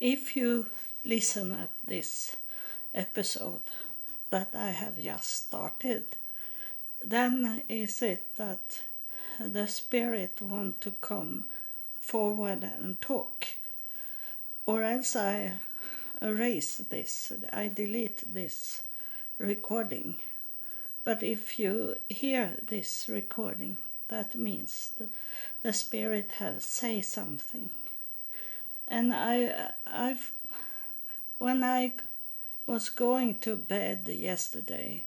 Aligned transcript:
if 0.00 0.36
you 0.36 0.66
listen 1.04 1.52
at 1.52 1.70
this 1.84 2.36
episode 2.94 3.62
that 4.30 4.54
I 4.54 4.70
have 4.70 5.02
just 5.02 5.46
started, 5.46 6.04
then 7.02 7.62
is 7.68 8.02
it 8.02 8.24
that 8.36 8.82
the 9.40 9.66
spirit 9.66 10.40
want 10.40 10.80
to 10.82 10.90
come 11.00 11.44
forward 12.00 12.62
and 12.62 13.00
talk, 13.00 13.46
or 14.66 14.82
else 14.82 15.16
I 15.16 15.52
erase 16.20 16.78
this, 16.78 17.32
I 17.52 17.68
delete 17.68 18.22
this 18.34 18.82
recording. 19.38 20.16
But 21.04 21.22
if 21.22 21.58
you 21.58 21.96
hear 22.08 22.52
this 22.66 23.08
recording, 23.08 23.78
that 24.08 24.34
means 24.34 24.90
the, 24.98 25.08
the 25.62 25.72
spirit 25.72 26.32
have 26.38 26.62
say 26.62 27.00
something. 27.00 27.70
And 28.88 29.12
I, 29.12 29.70
I've, 29.86 30.32
when 31.38 31.62
I 31.62 31.92
was 32.66 32.88
going 32.88 33.36
to 33.40 33.54
bed 33.56 34.08
yesterday, 34.08 35.04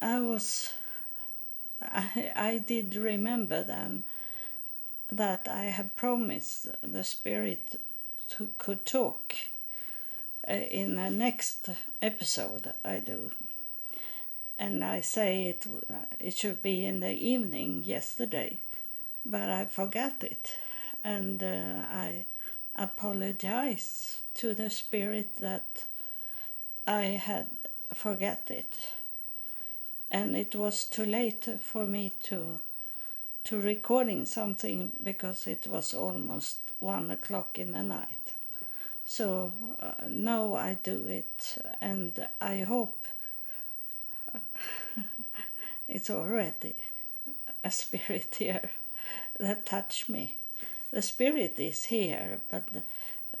I 0.00 0.20
was, 0.20 0.72
I, 1.82 2.32
I 2.36 2.58
did 2.58 2.94
remember 2.94 3.62
then 3.64 4.04
that 5.10 5.48
I 5.50 5.64
had 5.64 5.96
promised 5.96 6.68
the 6.82 7.02
spirit 7.02 7.80
to 8.30 8.50
could 8.58 8.84
talk 8.84 9.34
uh, 10.46 10.52
in 10.52 10.96
the 10.96 11.10
next 11.10 11.70
episode 12.02 12.74
I 12.84 12.98
do. 12.98 13.30
And 14.58 14.84
I 14.84 15.00
say 15.00 15.46
it 15.46 15.66
it 16.18 16.34
should 16.34 16.62
be 16.62 16.84
in 16.84 17.00
the 17.00 17.12
evening 17.12 17.84
yesterday, 17.84 18.58
but 19.24 19.48
I 19.48 19.64
forgot 19.66 20.22
it, 20.22 20.56
and 21.04 21.42
uh, 21.42 21.84
I 21.90 22.26
apologize 22.78 24.20
to 24.34 24.54
the 24.54 24.70
spirit 24.70 25.36
that 25.40 25.84
I 26.86 27.02
had 27.02 27.48
forget 27.92 28.50
it, 28.50 28.74
and 30.10 30.36
it 30.36 30.54
was 30.54 30.84
too 30.84 31.04
late 31.04 31.48
for 31.60 31.86
me 31.86 32.12
to 32.24 32.58
to 33.44 33.60
recording 33.60 34.26
something 34.26 34.92
because 35.02 35.46
it 35.46 35.66
was 35.66 35.94
almost 35.94 36.58
one 36.80 37.10
o'clock 37.10 37.58
in 37.58 37.72
the 37.72 37.82
night. 37.82 38.34
So 39.06 39.52
uh, 39.80 39.92
now 40.06 40.54
I 40.54 40.76
do 40.82 41.06
it, 41.06 41.56
and 41.80 42.28
I 42.40 42.58
hope 42.58 43.06
it's 45.88 46.10
already 46.10 46.76
a 47.64 47.70
spirit 47.70 48.34
here 48.38 48.70
that 49.38 49.64
touch 49.66 50.08
me. 50.08 50.36
The 50.90 51.02
spirit 51.02 51.60
is 51.60 51.86
here, 51.86 52.40
but 52.48 52.68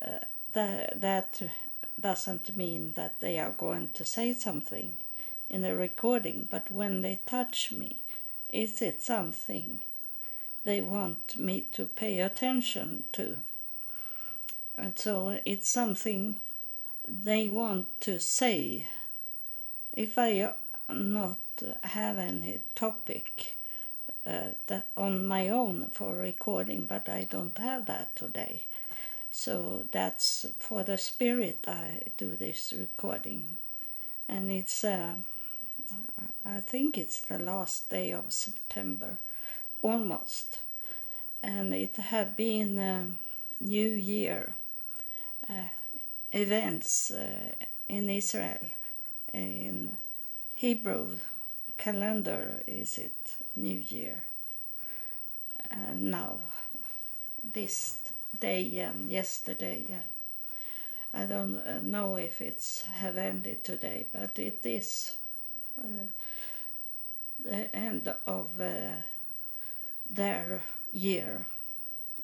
uh, 0.02 0.18
that 0.52 1.00
that 1.00 1.42
doesn't 1.98 2.56
mean 2.56 2.92
that 2.94 3.20
they 3.20 3.38
are 3.38 3.50
going 3.50 3.90
to 3.94 4.04
say 4.04 4.34
something 4.34 4.96
in 5.48 5.62
the 5.62 5.74
recording. 5.74 6.46
But 6.50 6.70
when 6.70 7.02
they 7.02 7.20
touch 7.26 7.72
me, 7.72 7.96
is 8.50 8.82
it 8.82 9.02
something 9.02 9.80
they 10.64 10.80
want 10.80 11.36
me 11.36 11.64
to 11.72 11.86
pay 11.86 12.20
attention 12.20 13.04
to? 13.12 13.38
And 14.76 14.98
so 14.98 15.40
it's 15.44 15.68
something 15.68 16.36
they 17.06 17.48
want 17.48 17.86
to 18.02 18.20
say. 18.20 18.86
If 19.92 20.18
I 20.18 20.52
not 20.88 21.38
have 21.82 22.18
any 22.18 22.60
topic 22.74 23.57
uh, 24.28 24.52
that 24.66 24.86
on 24.96 25.26
my 25.26 25.48
own 25.48 25.88
for 25.92 26.14
recording, 26.14 26.86
but 26.86 27.08
I 27.08 27.24
don't 27.24 27.56
have 27.58 27.86
that 27.86 28.14
today. 28.14 28.66
So 29.30 29.84
that's 29.90 30.46
for 30.58 30.82
the 30.84 30.98
spirit 30.98 31.64
I 31.66 32.02
do 32.16 32.36
this 32.36 32.74
recording, 32.76 33.56
and 34.28 34.50
it's 34.50 34.84
uh, 34.84 35.14
I 36.44 36.60
think 36.60 36.98
it's 36.98 37.20
the 37.20 37.38
last 37.38 37.90
day 37.90 38.10
of 38.12 38.32
September, 38.32 39.18
almost, 39.82 40.60
and 41.42 41.74
it 41.74 41.96
have 41.96 42.36
been 42.36 43.16
New 43.60 43.88
Year 43.88 44.54
uh, 45.48 45.68
events 46.32 47.10
uh, 47.10 47.54
in 47.88 48.08
Israel. 48.10 48.64
In 49.32 49.96
Hebrew 50.54 51.18
calendar 51.76 52.62
is 52.66 52.98
it 52.98 53.36
New 53.58 53.82
Year. 53.88 54.22
Uh, 55.70 55.94
now, 55.96 56.38
this 57.52 57.98
day 58.40 58.78
and 58.78 59.10
yesterday. 59.10 59.84
I 61.12 61.24
don't 61.24 61.84
know 61.84 62.16
if 62.16 62.40
it's 62.40 62.82
have 62.82 63.16
ended 63.16 63.64
today, 63.64 64.06
but 64.12 64.38
it 64.38 64.64
is 64.64 65.16
uh, 65.78 66.06
the 67.42 67.74
end 67.74 68.12
of 68.26 68.60
uh, 68.60 69.02
their 70.08 70.60
year, 70.92 71.46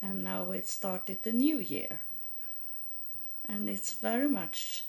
and 0.03 0.25
now 0.25 0.51
it 0.51 0.69
started 0.69 1.23
the 1.23 1.33
new 1.33 1.59
year 1.59 2.01
and 3.49 3.69
it's 3.69 3.93
very 3.93 4.29
much 4.29 4.85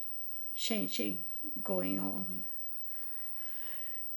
changing 0.56 1.19
going 1.63 2.00
on 2.00 2.44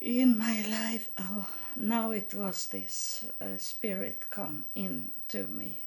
in 0.00 0.38
my 0.38 0.62
life 0.69 1.10
oh 1.19 1.47
now 1.76 2.10
it 2.10 2.32
was 2.34 2.66
this 2.69 3.25
uh, 3.41 3.56
spirit 3.56 4.25
come 4.31 4.64
in 4.75 5.09
to 5.28 5.44
me. 5.47 5.78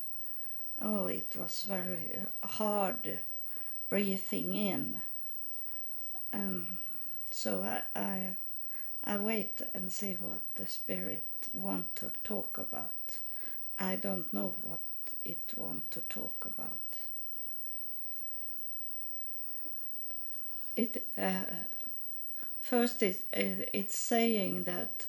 Oh 0.81 1.07
it 1.07 1.27
was 1.37 1.65
very 1.67 2.19
hard 2.43 3.19
breathing 3.89 4.55
in. 4.55 5.01
Um, 6.33 6.79
so 7.29 7.61
I, 7.63 7.81
I 7.99 8.37
i 9.03 9.17
wait 9.17 9.61
and 9.73 9.91
see 9.91 10.15
what 10.19 10.41
the 10.55 10.65
spirit 10.67 11.23
want 11.53 11.95
to 11.97 12.11
talk 12.23 12.57
about. 12.57 12.93
I 13.79 13.95
don't 13.95 14.31
know 14.33 14.53
what 14.61 14.79
it 15.25 15.53
want 15.57 15.89
to 15.91 16.01
talk 16.01 16.45
about. 16.45 16.79
It 20.75 21.03
uh, 21.17 21.43
first 22.61 23.01
it, 23.03 23.21
it, 23.33 23.69
it's 23.73 23.95
saying 23.95 24.63
that 24.63 25.05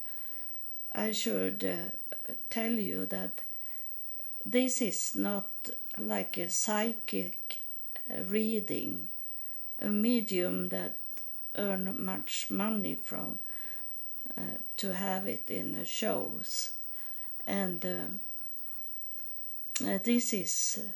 I 0.93 1.13
should 1.13 1.65
uh, 1.65 2.33
tell 2.51 2.73
you 2.73 3.07
that 3.07 3.43
this 4.45 4.83
is 4.83 5.15
not 5.15 5.71
like 5.99 6.37
a 6.37 6.49
psychic 6.49 7.61
uh, 8.11 8.23
reading, 8.25 9.09
a 9.81 9.89
medium 9.89 10.69
that 10.71 10.97
earn 11.57 12.05
much 12.05 12.51
money 12.51 12.95
from 12.95 13.39
uh, 14.37 14.59
to 14.77 14.95
have 14.95 15.27
it 15.27 15.51
in 15.51 15.75
the 15.75 15.85
shows, 15.85 16.71
and 17.47 17.85
uh, 17.85 18.05
uh 19.87 19.99
this 20.03 20.33
is 20.33 20.81
uh, 20.83 20.89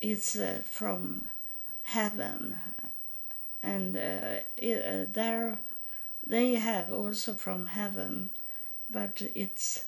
it's 0.00 0.36
from 0.64 1.22
heaven 1.82 2.56
and 3.66 3.96
uh, 3.96 4.38
uh, 4.62 5.06
there 5.12 5.58
they 6.24 6.54
have 6.54 6.92
also 6.92 7.34
from 7.34 7.66
heaven, 7.66 8.30
but 8.88 9.22
it's 9.34 9.84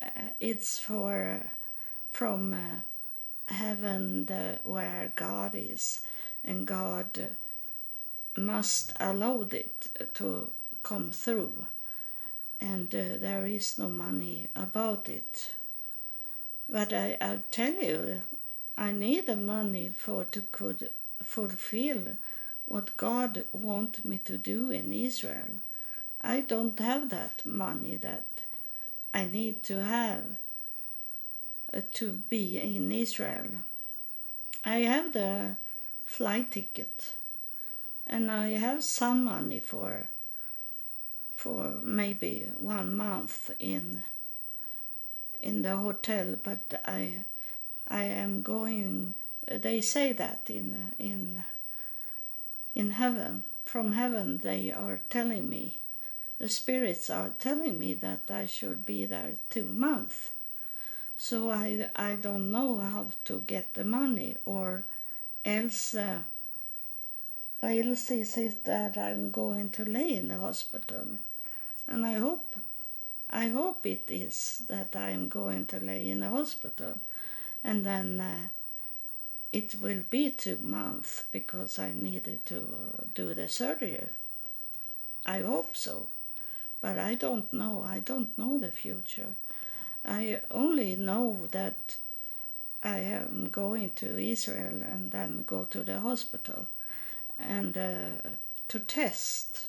uh, 0.00 0.30
it's 0.38 0.78
for 0.78 1.42
from 2.10 2.54
uh, 2.54 3.52
heaven 3.52 4.26
the, 4.26 4.58
where 4.62 5.12
God 5.16 5.54
is, 5.56 6.02
and 6.44 6.66
God 6.66 7.36
must 8.36 8.92
allow 9.00 9.44
it 9.50 9.88
to 10.14 10.50
come 10.84 11.10
through, 11.10 11.66
and 12.60 12.94
uh, 12.94 13.18
there 13.20 13.44
is 13.44 13.76
no 13.76 13.88
money 13.88 14.46
about 14.54 15.08
it. 15.08 15.52
But 16.68 16.92
I, 16.92 17.16
I 17.20 17.40
tell 17.50 17.74
you, 17.74 18.22
I 18.78 18.92
need 18.92 19.26
the 19.26 19.34
money 19.34 19.90
for 19.96 20.24
to 20.26 20.42
could 20.52 20.90
fulfill 21.22 22.16
what 22.66 22.96
God 22.96 23.44
wants 23.52 24.04
me 24.04 24.18
to 24.24 24.36
do 24.36 24.70
in 24.70 24.92
Israel. 24.92 25.48
I 26.22 26.40
don't 26.40 26.78
have 26.78 27.08
that 27.08 27.44
money 27.44 27.96
that 27.96 28.26
I 29.12 29.24
need 29.24 29.62
to 29.64 29.82
have 29.82 30.24
uh, 31.72 31.80
to 31.94 32.12
be 32.28 32.58
in 32.58 32.92
Israel. 32.92 33.48
I 34.64 34.78
have 34.80 35.12
the 35.12 35.56
flight 36.04 36.52
ticket 36.52 37.14
and 38.06 38.30
I 38.30 38.48
have 38.50 38.82
some 38.82 39.24
money 39.24 39.60
for 39.60 40.06
for 41.36 41.72
maybe 41.82 42.46
one 42.58 42.96
month 42.96 43.50
in 43.58 44.02
in 45.40 45.62
the 45.62 45.76
hotel 45.76 46.36
but 46.42 46.82
I 46.84 47.24
I 47.88 48.04
am 48.04 48.42
going 48.42 49.14
they 49.46 49.80
say 49.80 50.12
that 50.12 50.48
in 50.48 50.92
in 50.98 51.44
in 52.74 52.92
heaven 52.92 53.42
from 53.64 53.92
heaven 53.92 54.38
they 54.38 54.70
are 54.70 55.00
telling 55.08 55.48
me. 55.48 55.76
The 56.38 56.48
spirits 56.48 57.10
are 57.10 57.32
telling 57.38 57.78
me 57.78 57.92
that 57.94 58.30
I 58.30 58.46
should 58.46 58.86
be 58.86 59.04
there 59.04 59.34
two 59.50 59.66
months. 59.66 60.30
So 61.16 61.50
I 61.50 61.90
I 61.94 62.14
don't 62.16 62.50
know 62.50 62.78
how 62.78 63.06
to 63.24 63.44
get 63.46 63.74
the 63.74 63.84
money 63.84 64.36
or 64.46 64.84
else 65.44 65.94
uh, 65.94 66.22
Elsie 67.62 68.24
says 68.24 68.56
that 68.64 68.96
I'm 68.96 69.30
going 69.30 69.70
to 69.70 69.84
lay 69.84 70.16
in 70.16 70.28
the 70.28 70.38
hospital, 70.38 71.06
and 71.86 72.06
I 72.06 72.14
hope, 72.14 72.56
I 73.28 73.48
hope 73.48 73.84
it 73.84 74.04
is 74.08 74.62
that 74.68 74.96
I'm 74.96 75.28
going 75.28 75.66
to 75.66 75.78
lay 75.78 76.08
in 76.08 76.20
the 76.20 76.30
hospital, 76.30 76.98
and 77.62 77.84
then 77.84 78.18
uh, 78.18 78.48
it 79.52 79.74
will 79.80 80.04
be 80.10 80.30
two 80.30 80.58
months 80.62 81.24
because 81.32 81.78
I 81.78 81.92
needed 81.92 82.46
to 82.46 82.58
uh, 82.58 83.02
do 83.14 83.34
the 83.34 83.48
surgery. 83.48 84.00
I 85.26 85.40
hope 85.40 85.76
so, 85.76 86.06
but 86.80 86.98
I 86.98 87.14
don't 87.14 87.52
know. 87.52 87.84
I 87.86 87.98
don't 87.98 88.36
know 88.38 88.58
the 88.58 88.70
future. 88.70 89.34
I 90.04 90.40
only 90.50 90.96
know 90.96 91.48
that 91.50 91.96
I 92.82 92.98
am 92.98 93.50
going 93.50 93.90
to 93.96 94.18
Israel 94.18 94.82
and 94.82 95.10
then 95.10 95.44
go 95.46 95.64
to 95.64 95.82
the 95.82 95.98
hospital 95.98 96.66
and 97.38 97.76
uh, 97.76 98.28
to 98.68 98.80
test. 98.80 99.66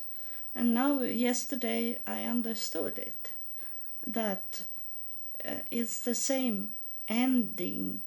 And 0.54 0.74
now, 0.74 1.02
yesterday, 1.02 1.98
I 2.06 2.24
understood 2.24 2.98
it 2.98 3.32
that 4.06 4.62
uh, 5.44 5.56
it's 5.70 6.00
the 6.00 6.14
same 6.14 6.70
ending 7.08 8.02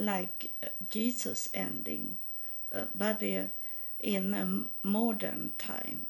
like 0.00 0.50
uh, 0.62 0.68
Jesus 0.88 1.48
ending, 1.54 2.16
uh, 2.72 2.86
but 2.94 3.22
uh, 3.22 3.44
in 4.00 4.34
a 4.34 4.86
modern 4.86 5.52
time 5.58 6.06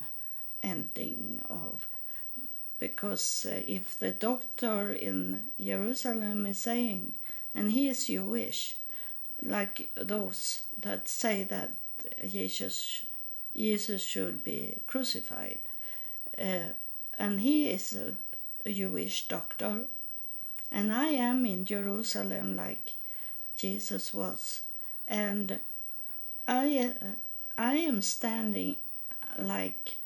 ending 0.63 1.41
of 1.49 1.87
because 2.81 3.47
uh, 3.49 3.61
if 3.69 3.99
the 3.99 4.11
doctor 4.11 4.91
in 4.91 5.43
Jerusalem 5.63 6.47
is 6.47 6.59
saying, 6.59 7.13
and 7.55 7.73
he 7.73 7.89
is 7.89 8.07
Jewish, 8.07 8.77
like 9.43 9.91
those 9.95 10.65
that 10.81 11.07
say 11.07 11.45
that 11.45 11.71
Jesus, 12.27 13.05
Jesus 13.55 14.03
should 14.03 14.43
be 14.43 14.77
crucified. 14.87 15.59
Uh, 16.39 16.73
and 17.19 17.41
he 17.41 17.69
is 17.69 17.95
a 17.95 18.71
Jewish 18.71 19.29
doctor. 19.29 19.85
And 20.73 20.93
I 20.93 21.09
am 21.09 21.45
in 21.45 21.67
Jerusalem 21.67 22.57
like 22.57 22.95
Jesus 23.61 24.15
was. 24.15 24.63
And 25.07 25.59
I, 26.49 26.95
uh, 27.01 27.07
I 27.59 27.75
am 27.75 28.01
standing 28.01 28.77
like 29.39 29.97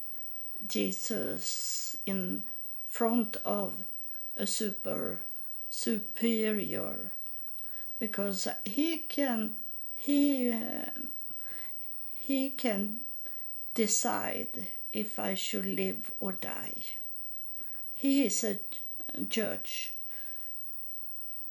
Jesus 0.67 1.97
in 2.05 2.43
front 2.89 3.37
of 3.45 3.75
a 4.37 4.47
super 4.47 5.21
superior 5.71 7.12
because 8.01 8.49
he 8.65 8.99
can 8.99 9.55
he 9.97 10.53
uh, 10.53 10.91
he 12.19 12.50
can 12.50 13.00
decide 13.75 14.67
if 14.93 15.19
I 15.19 15.35
should 15.35 15.67
live 15.67 16.11
or 16.19 16.33
die. 16.33 16.75
He 17.95 18.25
is 18.27 18.45
a 18.45 18.59
judge. 19.29 19.93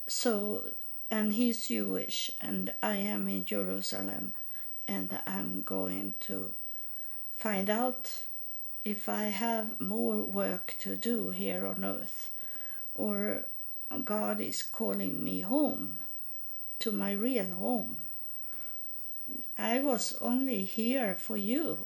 So, 0.08 0.66
and 1.14 1.34
he's 1.34 1.68
Jewish, 1.68 2.32
and 2.42 2.74
I 2.82 2.96
am 2.96 3.28
in 3.28 3.46
Jerusalem, 3.46 4.34
and 4.88 5.16
I'm 5.28 5.62
going 5.62 6.16
to 6.22 6.54
find 7.36 7.70
out 7.70 8.24
if 8.84 9.08
I 9.08 9.26
have 9.26 9.80
more 9.80 10.18
work 10.18 10.74
to 10.80 10.96
do 10.96 11.30
here 11.30 11.68
on 11.68 11.86
earth, 11.86 12.32
or 12.96 13.46
God 14.04 14.42
is 14.42 14.64
calling 14.64 15.24
me 15.24 15.42
home 15.42 16.00
to 16.80 16.92
my 16.92 17.12
real 17.12 17.52
home. 17.60 17.98
I 19.56 19.82
was 19.82 20.18
only 20.20 20.64
here 20.64 21.14
for 21.14 21.38
you 21.38 21.86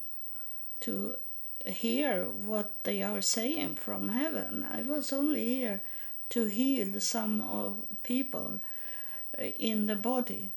to 0.79 1.17
hear 1.65 2.23
what 2.23 2.81
they 2.85 3.03
are 3.03 3.21
saying 3.21 3.75
from 3.75 4.07
heaven. 4.07 4.65
I 4.71 4.83
was 4.83 5.11
only 5.11 5.45
here 5.45 5.81
to 6.29 6.45
heal 6.45 7.01
some 7.01 7.41
of 7.41 7.79
people 8.03 8.61
in 9.37 9.85
the 9.85 9.95
body, 9.95 10.49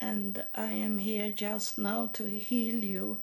and 0.00 0.44
I 0.54 0.72
am 0.72 0.98
here 0.98 1.30
just 1.30 1.78
now 1.78 2.10
to 2.14 2.28
heal 2.28 2.84
you 2.84 3.18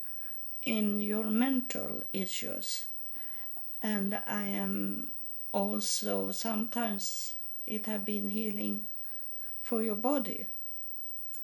in 0.63 1.01
your 1.01 1.25
mental 1.25 2.03
issues. 2.13 2.85
And 3.81 4.21
I 4.27 4.43
am 4.47 5.11
also 5.51 6.31
sometimes 6.31 7.35
it 7.65 7.85
have 7.87 8.05
been 8.05 8.29
healing 8.29 8.83
for 9.61 9.81
your 9.83 9.95
body. 9.95 10.45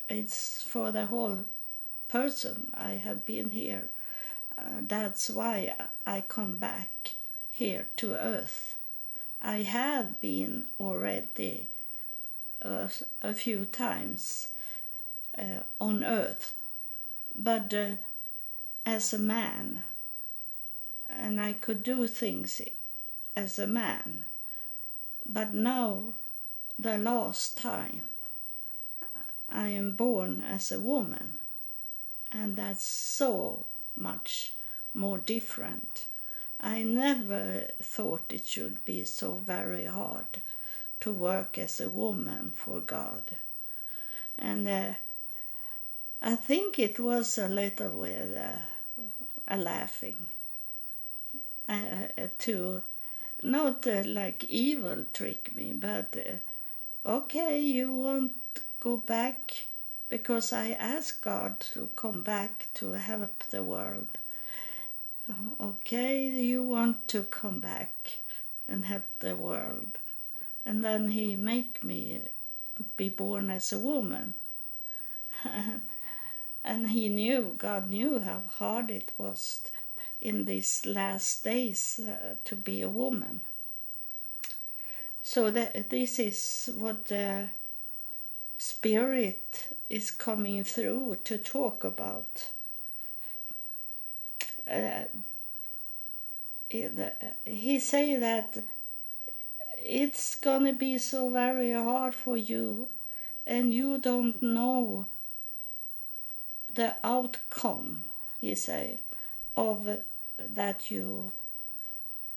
It's 0.10 0.62
for 0.62 0.92
the 0.92 1.06
whole 1.06 1.46
person. 2.08 2.72
I 2.74 2.92
have 2.92 3.25
been 3.25 3.50
here. 3.50 3.90
Uh, 4.58 4.81
that's 4.81 5.30
why 5.30 5.75
I 6.06 6.22
come 6.28 6.58
back 6.58 6.90
here 7.52 7.88
to 7.98 8.16
earth. 8.16 8.75
I 9.42 9.58
have 9.58 10.19
been 10.22 10.66
already 10.80 11.68
a 13.22 13.34
few 13.34 13.66
times 13.66 14.50
uh, 15.38 15.64
on 15.80 16.04
earth, 16.04 16.54
but 17.36 17.74
uh, 17.74 17.92
as 18.86 19.14
a 19.14 19.19
man, 19.19 19.84
and 21.10 21.40
I 21.40 21.54
could 21.54 21.84
do 21.84 22.08
things 22.08 22.62
as 23.36 23.60
a 23.60 23.68
man. 23.68 24.25
But 25.28 25.54
now, 25.54 26.14
the 26.80 26.98
last 26.98 27.58
time, 27.58 28.04
I 29.50 29.69
am 29.69 29.92
born 29.92 30.42
as 30.42 30.72
a 30.72 30.80
woman 30.80 31.40
and 32.31 32.56
that's 32.56 32.84
so 32.84 33.66
much 33.96 34.54
more 34.94 35.18
different. 35.18 36.06
I 36.60 36.84
never 36.84 37.68
thought 37.81 38.31
it 38.34 38.46
should 38.46 38.84
be 38.84 39.06
so 39.06 39.34
very 39.34 39.86
hard 39.86 40.42
to 41.00 41.12
work 41.12 41.58
as 41.58 41.80
a 41.80 41.90
woman 41.90 42.52
for 42.56 42.80
God. 42.80 43.24
And 44.38 44.68
uh, 44.68 44.94
I 46.22 46.36
think 46.36 46.80
it 46.80 47.00
was 47.00 47.38
a 47.38 47.48
little 47.48 47.92
with 47.92 48.36
uh, 48.36 49.04
a 49.48 49.58
laughing 49.58 50.28
uh, 51.70 52.08
uh 52.18 52.28
to 52.40 52.84
not 53.44 53.86
uh, 53.88 54.04
like 54.06 54.44
evil 54.46 55.06
trick 55.14 55.56
me, 55.56 55.74
but 55.74 56.18
uh, 56.18 57.10
okay, 57.10 57.60
you 57.60 57.94
won't 57.94 58.34
go 58.80 58.98
back 58.98 59.68
because 60.10 60.54
I 60.54 60.72
asked 60.72 61.22
God 61.22 61.60
to 61.74 61.90
come 61.96 62.24
back 62.24 62.68
to 62.76 62.94
help 62.94 63.44
the 63.50 63.64
world. 63.64 64.07
Okay, 65.60 66.30
you 66.30 66.64
want 66.64 67.07
to 67.10 67.24
come 67.24 67.60
back 67.60 68.19
and 68.68 68.86
help 68.86 69.04
the 69.19 69.36
world. 69.36 69.98
And 70.68 70.83
then 70.83 71.12
he 71.12 71.38
make 71.38 71.81
me 71.81 72.24
be 72.97 73.07
born 73.07 73.50
as 73.50 73.71
a 73.71 73.80
woman. 73.80 74.33
and 76.66 76.90
he 76.90 77.07
knew, 77.07 77.56
God 77.57 77.90
knew 77.90 78.19
how 78.19 78.42
hard 78.50 78.92
it 78.92 79.14
was 79.18 79.62
in 80.21 80.44
these 80.44 80.86
last 80.86 81.45
days 81.45 82.02
uh, 82.06 82.36
to 82.44 82.56
be 82.57 82.81
a 82.81 82.90
woman. 82.90 83.40
So 85.24 85.52
that 85.52 85.90
this 85.90 86.19
is 86.19 86.69
what 86.78 87.06
the 87.06 87.47
spirit 88.57 89.69
is 89.90 90.12
coming 90.12 90.66
through 90.66 91.19
to 91.24 91.38
talk 91.38 91.86
about. 91.86 92.47
Uh, 94.69 95.06
he 96.69 97.80
say 97.80 98.18
that 98.18 98.57
it's 99.88 100.36
gonna 100.36 100.74
be 100.74 100.98
so 100.98 101.30
very 101.30 101.72
hard 101.72 102.14
for 102.14 102.36
you 102.36 102.90
and 103.46 103.74
you 103.74 103.98
don't 103.98 104.44
know 104.44 105.06
the 106.74 106.94
outcome 107.06 108.04
you 108.42 108.54
say 108.54 109.00
of 109.56 109.88
that 110.38 110.92
you 110.92 111.32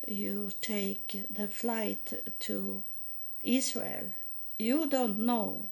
you 0.07 0.51
take 0.61 1.25
the 1.29 1.47
flight 1.47 2.13
to 2.39 2.81
Israel. 3.43 4.11
You 4.57 4.87
don't 4.87 5.19
know. 5.19 5.69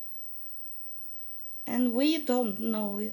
And 1.66 1.94
we 1.94 2.18
don't 2.24 2.60
know 2.60 3.12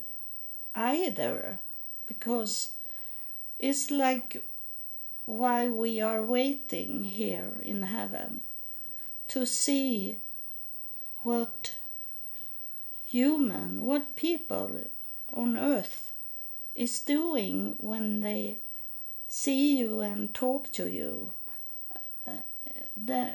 either 0.74 1.58
because 2.06 2.74
it's 3.58 3.90
like 3.90 4.42
why 5.24 5.68
we 5.68 6.00
are 6.00 6.22
waiting 6.22 7.04
here 7.04 7.56
in 7.62 7.82
heaven 7.82 8.40
to 9.28 9.46
see 9.46 10.18
what 11.22 11.74
human, 13.04 13.82
what 13.82 14.16
people 14.16 14.70
on 15.32 15.56
earth 15.56 16.12
is 16.74 17.00
doing 17.00 17.74
when 17.78 18.20
they 18.20 18.58
see 19.28 19.78
you 19.78 20.00
and 20.00 20.32
talk 20.34 20.70
to 20.72 20.88
you. 20.88 21.32
Uh, 22.26 22.42
the, 22.96 23.32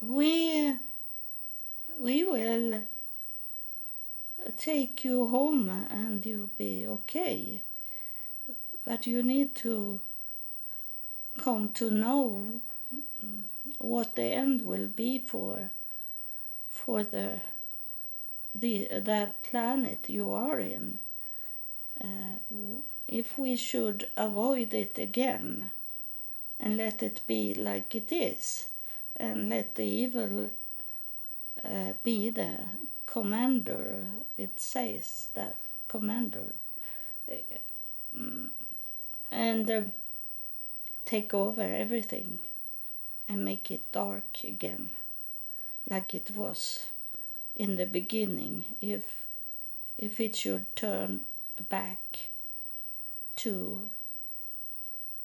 we 0.00 0.76
we 2.00 2.24
will 2.24 2.82
take 4.56 5.04
you 5.04 5.26
home 5.26 5.68
and 5.68 6.24
you'll 6.24 6.50
be 6.56 6.86
okay. 6.86 7.60
But 8.84 9.06
you 9.06 9.22
need 9.22 9.54
to 9.56 10.00
come 11.36 11.70
to 11.74 11.90
know 11.90 12.60
what 13.78 14.16
the 14.16 14.24
end 14.24 14.62
will 14.62 14.88
be 14.88 15.18
for 15.18 15.70
for 16.70 17.02
the 17.04 17.40
the 18.54 18.88
that 18.90 19.42
planet 19.42 20.08
you 20.08 20.32
are 20.32 20.58
in. 20.58 20.98
Uh, 22.00 22.38
if 23.08 23.38
we 23.38 23.56
should 23.56 24.08
avoid 24.16 24.74
it 24.74 24.98
again 24.98 25.70
and 26.60 26.76
let 26.76 27.02
it 27.02 27.20
be 27.26 27.54
like 27.54 27.94
it 27.94 28.12
is 28.12 28.68
and 29.16 29.48
let 29.48 29.74
the 29.74 29.84
evil 29.84 30.50
uh, 31.64 31.92
be 32.04 32.30
the 32.30 32.58
commander 33.06 34.06
it 34.36 34.60
says 34.60 35.28
that 35.34 35.56
commander 35.88 36.52
and 39.30 39.70
uh, 39.70 39.80
take 41.04 41.32
over 41.32 41.62
everything 41.62 42.38
and 43.28 43.44
make 43.44 43.70
it 43.70 43.92
dark 43.92 44.44
again 44.44 44.90
like 45.88 46.14
it 46.14 46.30
was 46.34 46.86
in 47.56 47.76
the 47.76 47.86
beginning 47.86 48.64
if 48.80 49.26
if 49.98 50.20
it 50.20 50.36
should 50.36 50.64
turn 50.76 51.22
back 51.68 52.28
to 53.34 53.88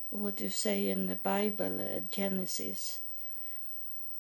what 0.10 0.39
you 0.39 0.50
say 0.50 0.89
in 0.89 1.07
the 1.07 1.15
Bible, 1.15 1.81
uh, 1.81 2.00
Genesis, 2.12 3.00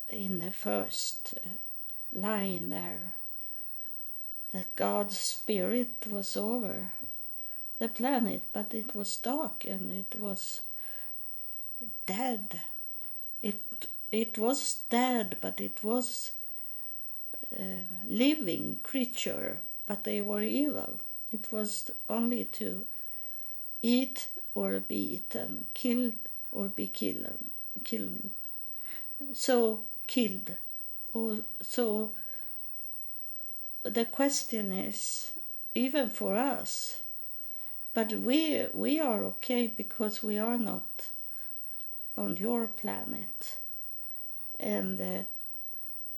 in 0.09 0.39
the 0.39 0.51
first 0.51 1.35
uh, 1.37 1.49
line 2.19 2.69
there, 2.69 3.13
that 4.53 4.75
God's 4.75 5.17
Spirit 5.17 6.07
was 6.09 6.35
over 6.35 6.87
the 7.77 7.87
planet, 7.87 8.41
but 8.53 8.73
it 8.73 8.95
was 8.95 9.17
dark 9.17 9.65
and 9.65 9.91
it 9.91 10.19
was 10.19 10.61
dead. 12.05 12.61
It 14.13 14.37
was 14.37 14.83
dead, 14.89 15.37
but 15.41 15.59
it 15.59 15.83
was 15.83 16.33
a 17.51 17.83
living 18.05 18.77
creature, 18.83 19.57
but 19.87 20.03
they 20.03 20.21
were 20.21 20.43
evil. 20.43 20.99
It 21.31 21.51
was 21.51 21.89
only 22.07 22.45
to 22.59 22.85
eat 23.81 24.29
or 24.53 24.79
be 24.79 25.15
eaten, 25.15 25.65
killed 25.73 26.13
or 26.51 26.67
be 26.67 26.85
killed, 26.87 27.39
killed. 27.83 28.29
So 29.33 29.79
killed. 30.05 30.55
Oh, 31.15 31.43
so 31.61 32.11
the 33.81 34.05
question 34.05 34.71
is, 34.71 35.31
even 35.73 36.11
for 36.11 36.35
us, 36.35 37.01
but 37.95 38.11
we 38.13 38.67
we 38.73 38.99
are 38.99 39.23
okay 39.23 39.65
because 39.67 40.21
we 40.21 40.37
are 40.37 40.59
not 40.59 41.09
on 42.15 42.37
your 42.37 42.67
planet, 42.67 43.57
and 44.59 45.01
uh, 45.01 45.23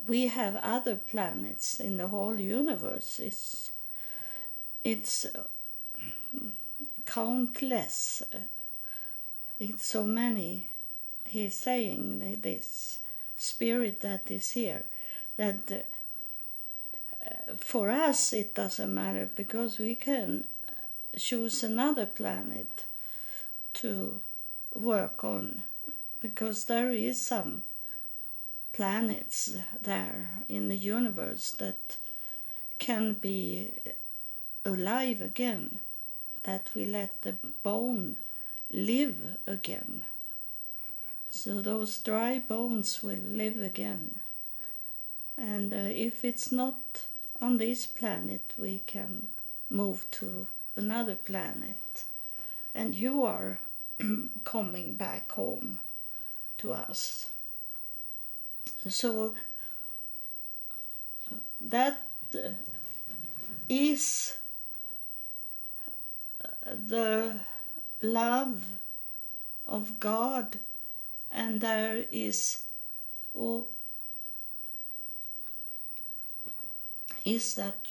we 0.07 0.27
have 0.27 0.55
other 0.57 0.95
planets 0.95 1.79
in 1.79 1.97
the 1.97 2.07
whole 2.07 2.39
universe. 2.39 3.19
It's 3.19 3.71
it's 4.83 5.25
countless. 7.05 8.23
It's 9.59 9.85
so 9.85 10.03
many. 10.03 10.67
He's 11.25 11.55
saying 11.55 12.39
this 12.41 12.99
spirit 13.37 13.99
that 14.01 14.29
is 14.29 14.51
here 14.51 14.83
that 15.37 15.85
uh, 17.25 17.53
for 17.57 17.89
us 17.89 18.31
it 18.33 18.53
doesn't 18.53 18.93
matter 18.93 19.27
because 19.35 19.79
we 19.79 19.95
can 19.95 20.45
choose 21.17 21.63
another 21.63 22.05
planet 22.05 22.85
to 23.73 24.21
work 24.73 25.23
on 25.23 25.63
because 26.21 26.65
there 26.65 26.91
is 26.91 27.19
some 27.19 27.63
planets 28.75 29.55
there 29.81 30.27
in 30.49 30.67
the 30.67 30.75
universe 30.75 31.51
that 31.51 31.95
can 32.77 33.13
be 33.13 33.71
alive 34.65 35.21
again 35.21 35.79
that 36.43 36.69
we 36.75 36.85
let 36.85 37.21
the 37.21 37.35
bone 37.63 38.17
live 38.69 39.37
again. 39.47 40.01
So 41.29 41.61
those 41.61 41.97
dry 41.99 42.39
bones 42.39 43.01
will 43.01 43.25
live 43.31 43.61
again. 43.61 44.19
And 45.37 45.71
uh, 45.73 45.77
if 46.07 46.25
it's 46.25 46.51
not 46.51 47.05
on 47.41 47.57
this 47.57 47.85
planet, 47.85 48.41
we 48.57 48.81
can 48.85 49.29
move 49.69 50.05
to 50.19 50.47
another 50.75 51.15
planet. 51.15 52.03
And 52.73 52.93
you 52.93 53.23
are 53.23 53.59
coming 54.43 54.95
back 54.95 55.31
home 55.31 55.79
to 56.57 56.73
us. 56.73 57.29
So 58.87 59.33
that 61.59 62.05
uh, 62.35 62.49
the 66.87 67.35
love 68.01 68.65
of 69.65 69.99
God, 69.99 70.59
and 71.31 71.61
there 71.61 72.05
is 72.11 72.61
oh, 73.35 73.65
is 77.23 77.55
that 77.55 77.87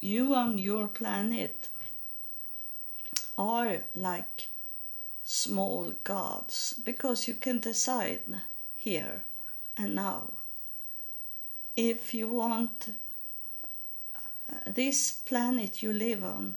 you 0.00 0.34
on 0.34 0.58
your 0.58 0.86
planet 0.86 1.68
are 3.36 3.78
like 3.96 4.48
small 5.24 5.94
gods 6.04 6.74
because 6.84 7.26
you 7.26 7.34
can 7.34 7.58
decide 7.58 8.20
here 8.76 9.24
and 9.76 9.94
now 9.94 10.30
if 11.76 12.12
you 12.14 12.28
want 12.28 12.88
uh, 14.50 14.58
this 14.66 15.12
planet 15.12 15.82
you 15.82 15.92
live 15.92 16.22
on 16.24 16.56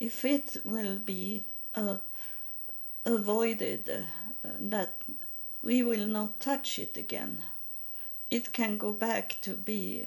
if 0.00 0.24
it 0.24 0.56
will 0.64 0.96
be 0.96 1.44
uh, 1.74 1.96
avoided, 3.04 3.88
uh, 3.88 4.48
that 4.58 4.96
we 5.62 5.82
will 5.82 6.06
not 6.06 6.40
touch 6.40 6.78
it 6.78 6.96
again, 6.96 7.42
it 8.30 8.52
can 8.52 8.78
go 8.78 8.92
back 8.92 9.36
to 9.42 9.54
be 9.54 10.06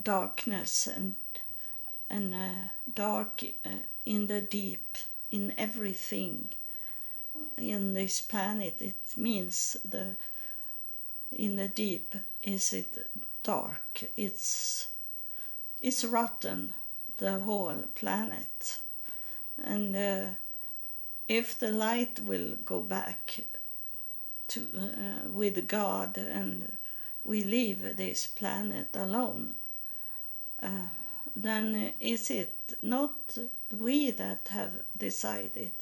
darkness 0.00 0.86
and 0.86 1.14
and 2.08 2.34
uh, 2.34 2.48
dark 2.94 3.42
uh, 3.64 3.70
in 4.04 4.26
the 4.26 4.40
deep 4.40 4.98
in 5.32 5.52
everything 5.58 6.48
in 7.56 7.94
this 7.94 8.20
planet. 8.20 8.76
It 8.80 9.00
means 9.16 9.76
the 9.84 10.16
in 11.36 11.56
the 11.56 11.68
deep 11.68 12.14
is 12.42 12.72
it 12.72 13.08
dark 13.42 14.02
it's 14.16 14.88
it's 15.80 16.04
rotten 16.04 16.72
the 17.18 17.38
whole 17.40 17.84
planet 17.94 18.80
and 19.62 19.96
uh, 19.96 20.24
if 21.28 21.58
the 21.58 21.70
light 21.70 22.20
will 22.20 22.56
go 22.64 22.80
back 22.80 23.40
to 24.48 24.60
uh, 24.76 25.28
with 25.28 25.66
God 25.66 26.16
and 26.18 26.72
we 27.24 27.42
leave 27.42 27.96
this 27.96 28.26
planet 28.26 28.88
alone, 28.94 29.54
uh, 30.62 30.88
then 31.34 31.92
is 32.00 32.30
it 32.30 32.74
not 32.82 33.36
we 33.76 34.10
that 34.12 34.48
have 34.50 34.72
decided? 34.96 35.72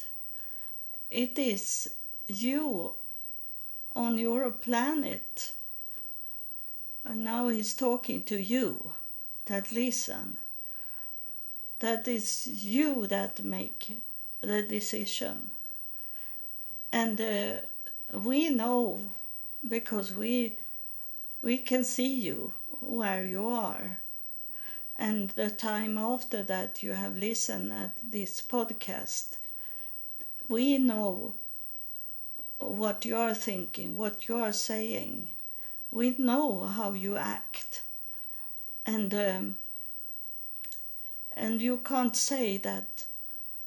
It 1.11 1.39
is 1.39 1.95
you 2.27 2.93
on 3.97 4.19
your 4.19 4.51
planet. 4.51 5.53
And 7.05 7.25
now 7.25 7.49
he's 7.49 7.75
talking 7.75 8.23
to 8.25 8.41
you 8.41 8.93
that 9.47 9.73
listen. 9.73 10.39
That 11.79 12.09
is 12.09 12.49
you 12.49 13.07
that 13.07 13.45
make 13.45 14.01
the 14.41 14.61
decision. 14.63 15.53
And 16.93 17.21
uh, 17.21 17.61
we 18.13 18.49
know 18.49 19.11
because 19.69 20.15
we 20.15 20.57
we 21.43 21.59
can 21.59 21.85
see 21.85 22.15
you 22.15 22.55
where 22.81 23.25
you 23.25 23.49
are. 23.49 24.01
And 24.97 25.31
the 25.31 25.51
time 25.51 25.99
after 25.99 26.43
that 26.45 26.83
you 26.83 26.93
have 26.93 27.17
listened 27.17 27.73
at 27.73 27.93
this 28.03 28.41
podcast 28.41 29.37
we 30.49 30.79
know 30.79 31.35
what 32.59 33.05
you 33.05 33.17
are 33.17 33.35
thinking 33.35 33.97
what 33.97 34.29
you 34.29 34.37
are 34.37 34.53
saying. 34.53 35.29
We 35.91 36.15
know 36.19 36.63
how 36.63 36.93
you 36.93 37.17
act. 37.17 37.83
And 38.87 39.15
um, 39.15 39.57
and 41.37 41.61
you 41.61 41.79
can't 41.79 42.17
say 42.17 42.59
that 42.59 43.07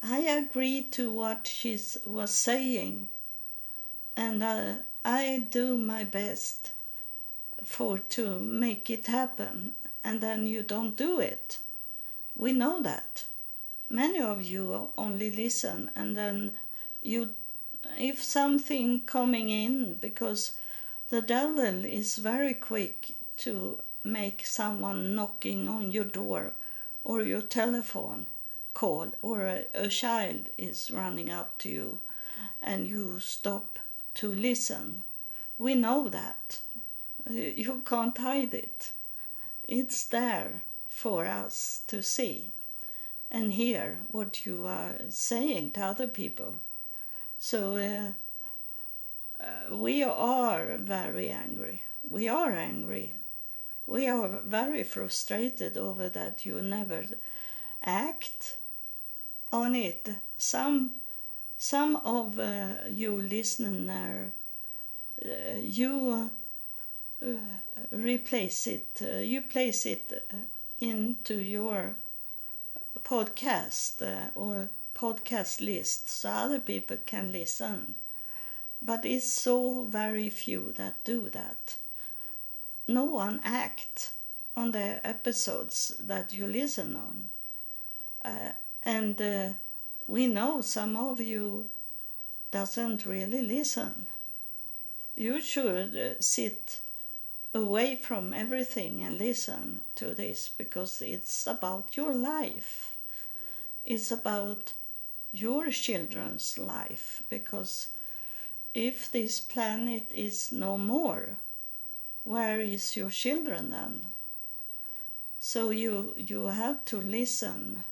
I 0.02 0.20
agree 0.20 0.82
to 0.92 1.12
what 1.12 1.46
she 1.46 1.78
was 2.06 2.30
saying 2.30 3.08
and 4.16 4.42
uh, 4.42 4.74
I 5.04 5.46
do 5.50 5.76
my 5.76 6.04
best 6.04 6.72
for 7.64 7.98
to 7.98 8.40
make 8.40 8.90
it 8.90 9.06
happen 9.06 9.72
and 10.02 10.20
then 10.20 10.46
you 10.46 10.62
don't 10.62 10.96
do 10.96 11.20
it. 11.20 11.58
We 12.36 12.52
know 12.52 12.80
that. 12.82 13.24
Many 13.90 14.20
of 14.20 14.42
you 14.42 14.90
only 14.96 15.30
listen 15.30 15.90
and 15.94 16.16
then 16.16 16.52
you 17.02 17.30
if 17.98 18.22
something 18.22 19.00
coming 19.06 19.48
in 19.48 19.94
because 19.94 20.52
the 21.08 21.22
devil 21.22 21.84
is 21.84 22.16
very 22.16 22.54
quick 22.54 23.14
to 23.38 23.78
make 24.04 24.44
someone 24.44 25.14
knocking 25.14 25.68
on 25.68 25.92
your 25.92 26.04
door 26.04 26.52
or 27.04 27.22
your 27.22 27.42
telephone 27.42 28.26
call 28.74 29.12
or 29.22 29.46
a, 29.46 29.64
a 29.74 29.88
child 29.88 30.48
is 30.56 30.90
running 30.90 31.30
up 31.30 31.56
to 31.58 31.68
you 31.68 32.00
and 32.62 32.86
you 32.86 33.18
stop 33.20 33.78
to 34.14 34.28
listen. 34.28 35.02
We 35.58 35.74
know 35.74 36.08
that. 36.08 36.60
You 37.28 37.82
can't 37.84 38.16
hide 38.16 38.54
it. 38.54 38.92
It's 39.66 40.06
there 40.06 40.62
for 40.88 41.26
us 41.26 41.82
to 41.88 42.02
see 42.02 42.50
and 43.30 43.52
hear 43.52 43.98
what 44.10 44.46
you 44.46 44.66
are 44.66 44.94
saying 45.10 45.72
to 45.72 45.80
other 45.82 46.06
people. 46.06 46.56
So 47.38 47.76
uh, 47.76 48.12
uh, 49.42 49.76
we 49.76 50.02
are 50.02 50.76
very 50.78 51.30
angry. 51.30 51.82
We 52.08 52.28
are 52.28 52.52
angry. 52.52 53.14
We 53.86 54.08
are 54.08 54.40
very 54.44 54.84
frustrated 54.84 55.76
over 55.76 56.08
that 56.10 56.46
you 56.46 56.60
never 56.62 57.04
act 57.82 58.56
on 59.52 59.74
it. 59.74 60.08
Some 60.38 60.92
some 61.58 61.96
of 61.96 62.38
uh, 62.38 62.88
you 62.90 63.16
listener, 63.20 64.32
uh, 65.24 65.58
you 65.60 66.30
uh, 67.22 67.26
replace 67.92 68.66
it. 68.66 69.02
Uh, 69.02 69.18
you 69.18 69.42
place 69.42 69.86
it 69.86 70.24
uh, 70.32 70.36
into 70.80 71.34
your 71.40 71.96
podcast 73.02 74.02
or 74.34 74.68
podcast 74.98 75.60
list 75.60 76.08
so 76.08 76.28
other 76.28 76.58
people 76.58 76.96
can 77.06 77.32
listen. 77.32 77.94
But 78.82 79.04
it's 79.04 79.26
so 79.26 79.84
very 79.84 80.28
few 80.30 80.72
that 80.76 81.04
do 81.04 81.30
that. 81.30 81.76
No 82.86 83.04
one 83.04 83.40
act 83.44 84.10
on 84.56 84.72
the 84.72 85.06
episodes 85.06 85.94
that 86.00 86.32
you 86.32 86.46
listen 86.46 86.96
on. 86.96 87.28
Uh, 88.24 88.52
and 88.82 89.20
uh, 89.20 89.48
we 90.06 90.26
know 90.26 90.60
some 90.60 90.96
of 90.96 91.20
you 91.20 91.68
doesn't 92.50 93.06
really 93.06 93.42
listen. 93.42 94.06
You 95.16 95.40
should 95.40 95.96
uh, 95.96 96.20
sit 96.20 96.80
away 97.54 97.96
from 97.96 98.32
everything 98.32 99.02
and 99.02 99.18
listen 99.18 99.82
to 99.96 100.14
this 100.14 100.48
because 100.48 101.02
it's 101.02 101.46
about 101.46 101.96
your 101.96 102.14
life. 102.14 102.96
It's 103.84 104.10
about 104.10 104.72
your 105.32 105.70
children's 105.70 106.58
life 106.58 107.22
because 107.28 107.88
if 108.74 109.10
this 109.10 109.40
planet 109.40 110.10
is 110.14 110.52
no 110.52 110.78
more, 110.78 111.36
where 112.24 112.60
is 112.60 112.96
your 112.96 113.10
children 113.10 113.70
then? 113.70 114.04
So 115.40 115.70
you 115.70 116.14
you 116.16 116.46
have 116.46 116.84
to 116.86 117.00
listen. 117.00 117.84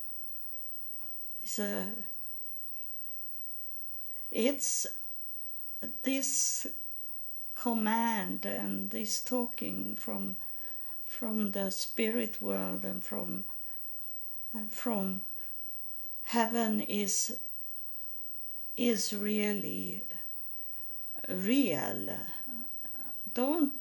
It's 1.42 1.58
a 1.58 1.86
it's 4.30 4.86
this 6.02 6.66
command 7.54 8.44
and 8.44 8.90
this 8.90 9.22
talking 9.22 9.96
from 9.96 10.36
from 11.06 11.52
the 11.52 11.70
spirit 11.70 12.42
world 12.42 12.84
and 12.84 13.02
from 13.02 13.44
uh, 14.54 14.60
from 14.70 15.22
heaven 16.26 16.80
is 16.80 17.36
is 18.76 19.12
really 19.12 20.04
real. 21.28 22.10
Don't 23.34 23.72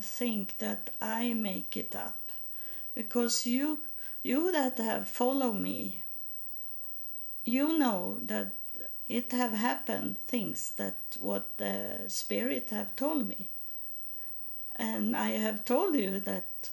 think 0.00 0.58
that 0.58 0.90
i 1.00 1.32
make 1.32 1.76
it 1.76 1.94
up 1.94 2.18
because 2.94 3.46
you 3.46 3.80
you 4.22 4.50
that 4.52 4.78
have 4.78 5.08
followed 5.08 5.60
me 5.60 6.02
you 7.44 7.78
know 7.78 8.18
that 8.26 8.52
it 9.08 9.32
have 9.32 9.52
happened 9.52 10.18
things 10.26 10.72
that 10.76 10.96
what 11.20 11.56
the 11.58 12.00
spirit 12.08 12.70
have 12.70 12.94
told 12.96 13.28
me. 13.28 13.48
And 14.76 15.16
i 15.16 15.30
have 15.30 15.64
told 15.64 15.94
you 15.96 16.20
that 16.20 16.70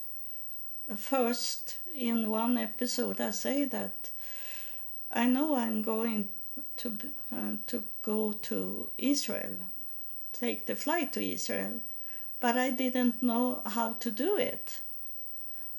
first 0.98 1.78
in 1.96 2.30
one 2.30 2.58
episode 2.58 3.22
i 3.22 3.32
say 3.32 3.66
that 3.66 4.10
i 5.14 5.26
know 5.26 5.56
i'm 5.56 5.82
going 5.82 6.28
to 6.76 6.98
uh, 7.32 7.56
to 7.68 7.84
go 8.02 8.34
to 8.34 8.90
israel 8.98 9.56
take 10.34 10.66
the 10.66 10.76
flight 10.76 11.14
to 11.14 11.24
israel 11.24 11.80
but 12.40 12.58
i 12.58 12.70
didn't 12.70 13.24
know 13.24 13.62
how 13.66 13.94
to 13.94 14.12
do 14.12 14.38
it. 14.38 14.80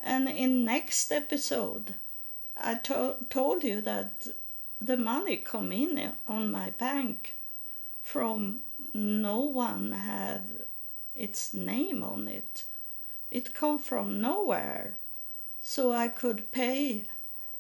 And 0.01 0.29
in 0.29 0.65
next 0.65 1.13
episode 1.13 1.95
i 2.57 2.75
to- 2.75 3.17
told 3.29 3.65
you 3.65 3.81
that 3.83 4.29
the 4.81 4.97
money 4.97 5.37
come 5.37 5.73
in 5.73 6.13
on 6.27 6.51
my 6.51 6.71
bank 6.71 7.35
from 8.03 8.61
no 8.93 9.41
one 9.41 9.93
had 9.93 10.43
its 11.15 11.55
name 11.55 12.03
on 12.03 12.29
it. 12.29 12.65
It 13.31 13.55
come 13.55 13.79
from 13.79 14.21
nowhere, 14.21 14.95
so 15.61 15.93
I 15.93 16.09
could 16.09 16.53
pay 16.53 17.05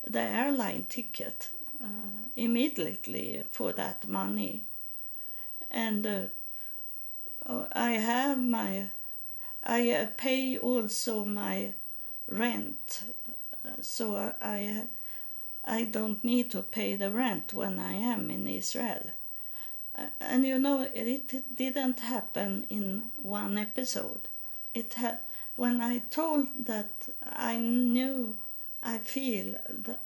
the 0.04 0.20
airline 0.20 0.86
ticket 0.88 1.48
uh, 1.84 1.88
immediately 2.36 3.44
for 3.50 3.72
that 3.72 4.08
money, 4.08 4.62
and 5.70 6.06
uh, 6.06 6.20
I 7.72 7.92
have 7.92 8.38
my 8.38 8.90
I 9.62 10.08
pay 10.16 10.58
also 10.58 11.24
my 11.24 11.72
rent, 12.28 13.02
uh, 13.64 13.80
so 13.80 14.34
I 14.42 14.84
I 15.64 15.84
don't 15.84 16.22
need 16.22 16.50
to 16.50 16.62
pay 16.62 16.96
the 16.96 17.10
rent 17.10 17.54
when 17.54 17.78
I 17.78 17.92
am 17.92 18.30
in 18.30 18.46
Israel. 18.46 19.10
And 20.20 20.44
you 20.44 20.58
know, 20.58 20.86
it 20.94 21.56
didn't 21.56 22.00
happen 22.00 22.66
in 22.68 23.10
one 23.22 23.56
episode. 23.56 24.28
It 24.74 24.94
had 24.94 25.18
when 25.56 25.80
I 25.80 25.98
told 26.10 26.48
that 26.66 26.90
I 27.22 27.56
knew, 27.56 28.36
I 28.84 28.98
feel 28.98 29.54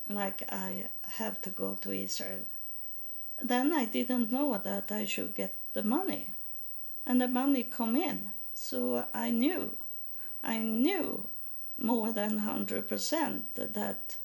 like 0.08 0.44
I 0.52 0.86
have 1.18 1.40
to 1.42 1.50
go 1.50 1.74
to 1.80 1.90
Israel. 1.92 2.46
Then 3.42 3.72
I 3.72 3.84
didn't 3.84 4.30
know 4.30 4.56
that 4.58 4.92
I 4.92 5.04
should 5.04 5.34
get 5.34 5.54
the 5.72 5.82
money, 5.82 6.30
and 7.04 7.20
the 7.20 7.28
money 7.28 7.64
come 7.64 7.96
in. 7.96 8.30
So 8.54 9.06
I 9.12 9.30
knew, 9.30 9.76
I 10.42 10.58
knew 10.58 11.28
more 11.76 12.12
than 12.12 12.38
hundred 12.38 12.88
percent 12.88 13.54
that 13.54 14.16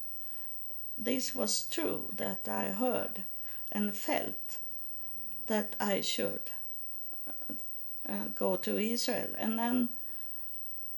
this 0.97 1.33
was 1.35 1.67
true 1.69 2.09
that 2.15 2.47
I 2.47 2.71
heard 2.71 3.23
and 3.71 3.95
felt 3.95 4.57
that 5.47 5.75
I 5.79 6.01
should 6.01 6.51
uh, 8.07 8.25
go 8.35 8.55
to 8.57 8.77
Israel. 8.77 9.29
And 9.37 9.57
then 9.57 9.89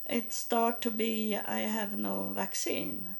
it 0.06 0.32
start 0.32 0.80
to 0.82 0.90
be 0.90 1.36
I 1.36 1.60
have 1.60 1.96
no 1.96 2.32
vaccine, 2.34 3.16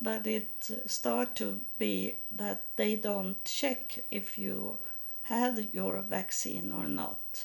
but 0.00 0.26
it 0.26 0.70
start 0.86 1.34
to 1.36 1.60
be 1.78 2.14
that 2.30 2.62
they 2.76 2.96
don't 2.96 3.44
check 3.44 4.04
if 4.10 4.38
you 4.38 4.78
have 5.24 5.74
your 5.74 6.00
vaccine 6.00 6.72
or 6.72 6.86
not. 6.86 7.44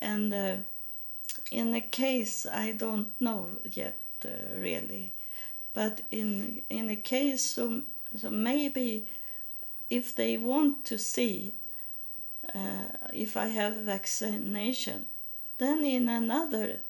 And 0.00 0.32
uh, 0.32 0.56
in 1.50 1.72
the 1.72 1.80
case, 1.80 2.46
I 2.46 2.72
don't 2.72 3.08
know 3.20 3.48
yet 3.70 3.98
uh, 4.24 4.28
really, 4.58 5.12
but 5.72 6.00
in 6.10 6.62
in 6.70 6.88
a 6.90 6.96
case 6.96 7.42
so 7.42 7.82
so 8.16 8.30
maybe 8.30 9.06
if 9.90 10.14
they 10.14 10.36
want 10.36 10.84
to 10.86 10.98
see 10.98 11.52
uh, 12.54 12.88
if 13.12 13.36
I 13.36 13.48
have 13.48 13.74
vaccination, 13.76 15.06
then 15.58 15.84
in 15.84 16.08
another 16.08 16.80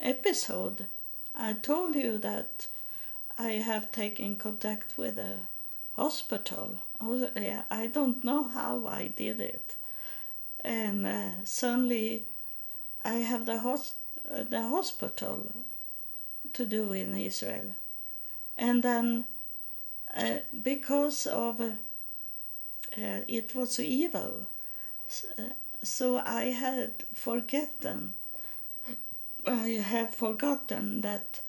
episode 0.00 0.86
I 1.34 1.52
told 1.52 1.94
you 1.94 2.18
that 2.18 2.66
I 3.38 3.52
have 3.52 3.92
taken 3.92 4.36
contact 4.36 4.96
with 4.96 5.18
a 5.18 5.38
hospital. 5.94 6.78
I 7.00 7.90
don't 7.92 8.24
know 8.24 8.44
how 8.44 8.86
I 8.86 9.08
did 9.08 9.40
it, 9.40 9.76
and 10.64 11.06
uh, 11.06 11.30
suddenly 11.44 12.24
I 13.04 13.16
have 13.16 13.46
the 13.46 13.58
hos- 13.60 13.94
the 14.24 14.62
hospital 14.68 15.52
to 16.54 16.66
do 16.66 16.92
in 16.92 17.16
Israel, 17.16 17.74
and 18.56 18.82
then 18.82 19.24
uh, 20.14 20.38
because 20.62 21.26
of 21.26 21.60
uh, 21.60 21.72
it 22.96 23.54
was 23.54 23.78
evil. 23.78 24.48
So 25.82 26.18
I 26.18 26.44
had 26.44 26.92
forgotten. 27.14 28.14
I 29.46 29.68
have 29.94 30.14
forgotten 30.14 31.02
that 31.02 31.40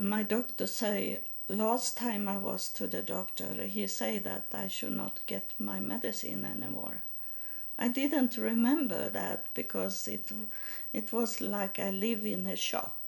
my 0.00 0.22
doctor 0.22 0.66
say 0.66 1.20
last 1.48 1.96
time 1.96 2.28
I 2.28 2.38
was 2.38 2.68
to 2.70 2.86
the 2.86 3.02
doctor, 3.02 3.64
he 3.64 3.86
said 3.86 4.24
that 4.24 4.46
I 4.52 4.68
should 4.68 4.96
not 4.96 5.20
get 5.26 5.52
my 5.58 5.80
medicine 5.80 6.44
anymore. 6.44 7.02
I 7.78 7.88
didn't 7.88 8.36
remember 8.36 9.08
that 9.10 9.46
because 9.54 10.06
it 10.08 10.30
it 10.92 11.12
was 11.12 11.40
like 11.40 11.78
I 11.78 11.90
live 11.90 12.24
in 12.24 12.46
a 12.46 12.56
shock 12.56 12.98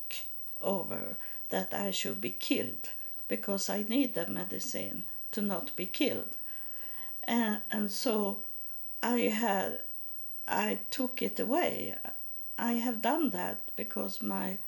over 0.60 1.16
that 1.50 1.72
I 1.72 1.90
should 1.92 2.20
be 2.20 2.30
killed 2.30 2.90
because 3.28 3.68
I 3.68 3.82
need 3.82 4.14
the 4.14 4.26
medicine 4.26 5.04
to 5.32 5.40
not 5.40 5.74
be 5.76 5.86
killed. 5.86 6.36
And, 7.24 7.62
and 7.70 7.90
so 7.90 8.40
I 9.02 9.18
had 9.20 9.82
I 10.48 10.78
took 10.90 11.22
it 11.22 11.40
away. 11.40 11.96
I 12.58 12.72
have 12.74 13.02
done 13.02 13.30
that 13.30 13.58
because 13.76 14.22
my 14.22 14.58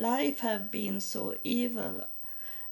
life 0.00 0.40
have 0.40 0.70
been 0.70 1.00
so 1.00 1.34
evil 1.44 2.06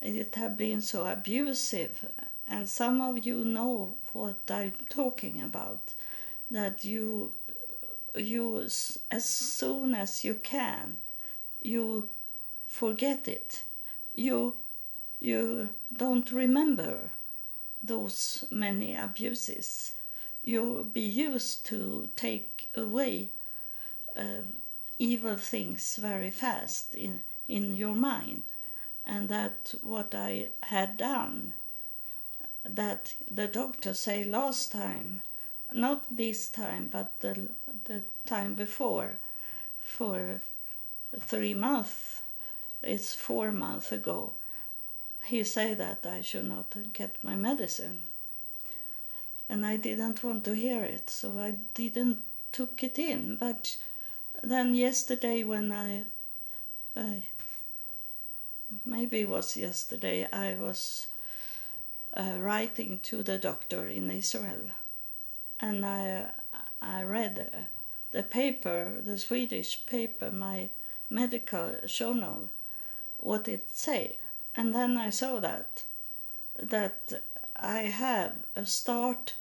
it 0.00 0.34
have 0.34 0.56
been 0.56 0.80
so 0.80 1.06
abusive 1.06 2.04
and 2.46 2.68
some 2.68 3.00
of 3.00 3.26
you 3.26 3.44
know 3.44 3.94
what 4.12 4.38
i'm 4.50 4.72
talking 4.88 5.42
about 5.42 5.94
that 6.50 6.84
you 6.84 7.32
you 8.16 8.58
as 9.10 9.24
soon 9.24 9.94
as 9.94 10.24
you 10.24 10.34
can 10.34 10.96
you 11.62 12.08
forget 12.66 13.26
it. 13.28 13.62
You 14.14 14.54
you 15.20 15.70
don't 15.92 16.30
remember 16.30 17.10
those 17.82 18.44
many 18.50 18.94
abuses. 18.94 19.94
You 20.44 20.88
be 20.92 21.00
used 21.00 21.66
to 21.66 22.08
take 22.14 22.68
away 22.74 23.28
uh, 24.16 24.42
evil 24.98 25.36
things 25.36 25.96
very 25.96 26.30
fast 26.30 26.94
in 26.94 27.22
in 27.46 27.76
your 27.76 27.94
mind. 27.94 28.42
And 29.04 29.28
that 29.28 29.74
what 29.82 30.14
i 30.14 30.48
had 30.62 30.96
done 30.96 31.54
that 32.64 33.14
the 33.30 33.48
doctor 33.48 33.94
say 33.94 34.24
last 34.24 34.70
time 34.72 35.22
not 35.72 36.04
this 36.14 36.48
time 36.48 36.88
but 36.90 37.18
the 37.20 37.48
the 37.84 38.02
time 38.26 38.54
before 38.54 39.18
for 39.80 40.40
three 41.18 41.54
months 41.54 42.20
it's 42.82 43.14
four 43.14 43.50
months 43.50 43.92
ago 43.92 44.32
he 45.24 45.42
say 45.44 45.74
that 45.74 46.06
i 46.06 46.20
should 46.20 46.48
not 46.48 46.74
get 46.92 47.22
my 47.22 47.34
medicine. 47.34 48.02
And 49.48 49.64
i 49.64 49.76
didn't 49.76 50.22
want 50.22 50.44
to 50.44 50.54
hear 50.54 50.84
it 50.84 51.08
so 51.08 51.38
i 51.38 51.54
didn't 51.74 52.22
took 52.52 52.82
it 52.82 52.98
in 52.98 53.36
but 53.36 53.76
then 54.42 54.74
yesterday 54.74 55.44
when 55.44 55.72
I, 55.72 56.04
I 56.96 57.22
maybe 58.84 59.20
it 59.20 59.28
was 59.28 59.56
yesterday 59.56 60.26
I 60.32 60.54
was 60.54 61.08
uh, 62.14 62.36
writing 62.38 63.00
to 63.04 63.22
the 63.22 63.38
doctor 63.38 63.86
in 63.86 64.10
Israel. 64.10 64.70
And 65.60 65.84
I 65.84 66.26
I 66.80 67.02
read 67.02 67.50
uh, 67.52 67.58
the 68.12 68.22
paper 68.22 68.92
the 69.04 69.18
Swedish 69.18 69.84
paper 69.86 70.30
my 70.30 70.70
medical 71.10 71.76
journal 71.86 72.48
what 73.16 73.48
it 73.48 73.66
said 73.72 74.14
and 74.54 74.74
then 74.74 74.96
I 74.96 75.10
saw 75.10 75.40
that 75.40 75.84
that 76.58 77.22
I 77.56 77.82
have 77.82 78.36
a 78.54 78.66
start 78.66 79.34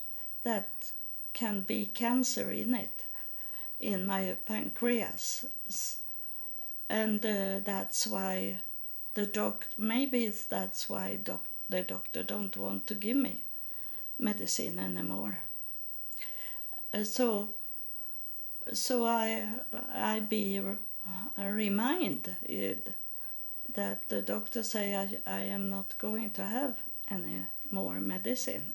that 0.44 0.92
can 1.34 1.62
be 1.62 1.86
cancer 1.86 2.52
in 2.52 2.74
it 2.74 2.97
in 3.80 4.06
my 4.06 4.36
pancreas. 4.46 5.46
And 6.90 7.26
uh, 7.26 7.60
that's 7.63 8.08
why 8.08 8.60
the 9.13 9.26
doc 9.26 9.68
maybe 9.78 10.32
that's 10.50 10.90
why 10.90 11.18
doc 11.24 11.44
the 11.70 11.82
doctor 11.82 12.24
don't 12.24 12.56
want 12.56 12.88
to 12.88 12.94
give 12.94 13.18
me 13.18 13.42
medicine 14.20 14.80
anymore. 14.80 15.40
Uh, 16.94 17.04
so 17.04 17.50
so 18.74 19.06
i 19.06 19.48
i 19.94 20.20
be 20.20 20.62
reminded 21.38 22.94
that 23.74 24.08
the 24.10 24.22
doctor 24.22 24.63
say 24.63 24.96
I, 24.96 25.18
I 25.26 25.42
am 25.42 25.70
not 25.70 25.98
going 25.98 26.32
to 26.32 26.44
have 26.44 26.78
any 27.10 27.46
more 27.72 28.00
medicine 28.00 28.74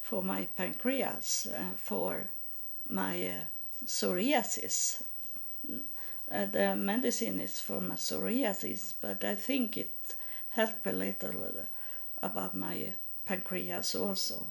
for 0.00 0.22
my 0.22 0.46
pancreas 0.56 1.48
uh, 1.52 1.74
for 1.76 2.24
my 2.88 3.26
uh, 3.26 3.44
psoriasis. 3.86 5.02
Uh, 6.30 6.46
the 6.46 6.74
medicine 6.74 7.40
is 7.40 7.60
for 7.60 7.80
my 7.80 7.94
psoriasis, 7.96 8.94
but 9.00 9.24
I 9.24 9.34
think 9.34 9.76
it 9.76 10.14
helped 10.50 10.86
a 10.86 10.92
little 10.92 11.66
about 12.22 12.54
my 12.54 12.92
pancreas 13.24 13.94
also. 13.94 14.46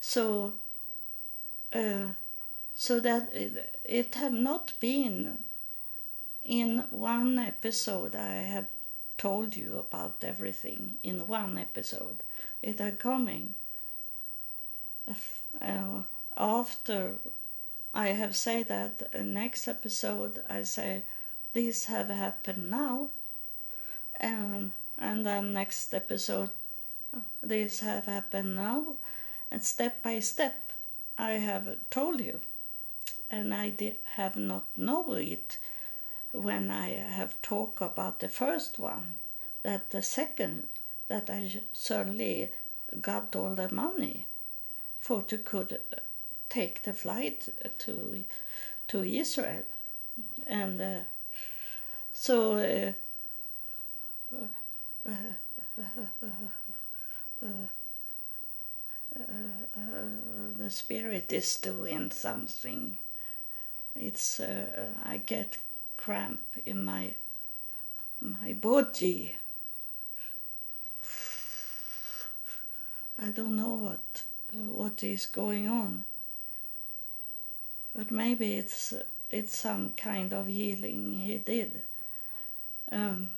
So, 0.00 0.54
uh, 1.72 2.06
so 2.74 3.00
that 3.00 3.30
it, 3.32 3.80
it 3.84 4.14
have 4.14 4.32
not 4.32 4.72
been 4.80 5.38
in 6.44 6.84
one 6.90 7.38
episode 7.38 8.14
I 8.14 8.34
have 8.36 8.66
told 9.18 9.56
you 9.56 9.78
about 9.78 10.22
everything 10.22 10.96
in 11.02 11.26
one 11.26 11.58
episode. 11.58 12.22
It 12.62 12.80
are 12.80 12.92
coming 12.92 13.54
uh, 15.60 16.02
after 16.36 17.12
I 17.96 18.08
have 18.08 18.36
said 18.36 18.68
that 18.68 19.24
next 19.24 19.66
episode 19.66 20.42
I 20.50 20.64
say 20.64 21.04
these 21.54 21.86
have 21.86 22.10
happened 22.10 22.70
now. 22.70 23.08
And 24.20 24.72
and 24.98 25.24
then 25.24 25.54
next 25.54 25.94
episode 25.94 26.50
these 27.42 27.80
have 27.80 28.04
happened 28.04 28.54
now. 28.54 28.96
And 29.50 29.64
step 29.64 30.02
by 30.02 30.20
step 30.20 30.72
I 31.16 31.32
have 31.48 31.78
told 31.88 32.20
you. 32.20 32.40
And 33.30 33.54
I 33.54 33.72
have 34.16 34.36
not 34.36 34.66
know 34.76 35.14
it 35.14 35.56
when 36.32 36.70
I 36.70 36.90
have 36.90 37.40
talked 37.40 37.80
about 37.80 38.20
the 38.20 38.28
first 38.28 38.78
one 38.78 39.14
that 39.62 39.88
the 39.88 40.02
second 40.02 40.68
that 41.08 41.30
I 41.30 41.62
certainly 41.72 42.50
got 43.00 43.34
all 43.34 43.54
the 43.54 43.72
money 43.72 44.26
for 45.00 45.22
to 45.22 45.38
could 45.38 45.80
take 46.48 46.82
the 46.82 46.92
flight 46.92 47.48
to 47.78 48.24
to 48.88 49.02
Israel, 49.02 49.64
and 50.46 50.80
uh, 50.80 50.98
so. 52.12 52.58
Uh, 52.58 52.92
uh, 55.04 55.12
the 60.58 60.70
spirit 60.70 61.32
is 61.32 61.56
doing 61.56 62.10
something. 62.10 62.98
It's 63.94 64.40
I 64.40 65.20
get 65.24 65.58
cramp 65.96 66.40
in 66.64 66.84
my 66.84 67.14
my 68.20 68.52
body. 68.52 69.36
I 73.18 73.26
don't 73.30 73.56
know 73.56 73.74
what 73.74 74.24
what 74.52 75.02
is 75.02 75.26
going 75.26 75.68
on 75.68 76.04
but 77.96 78.10
maybe 78.10 78.54
it's 78.54 78.92
it's 79.30 79.56
some 79.56 79.94
kind 79.96 80.32
of 80.34 80.46
healing 80.46 81.14
he 81.14 81.38
did. 81.38 81.80
Um, 82.92 83.30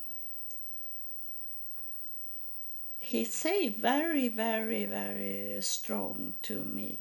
he 2.99 3.25
say 3.25 3.68
very 3.68 4.29
very 4.29 4.85
very 4.85 5.59
strong 5.61 6.35
to 6.42 6.61
me. 6.64 6.99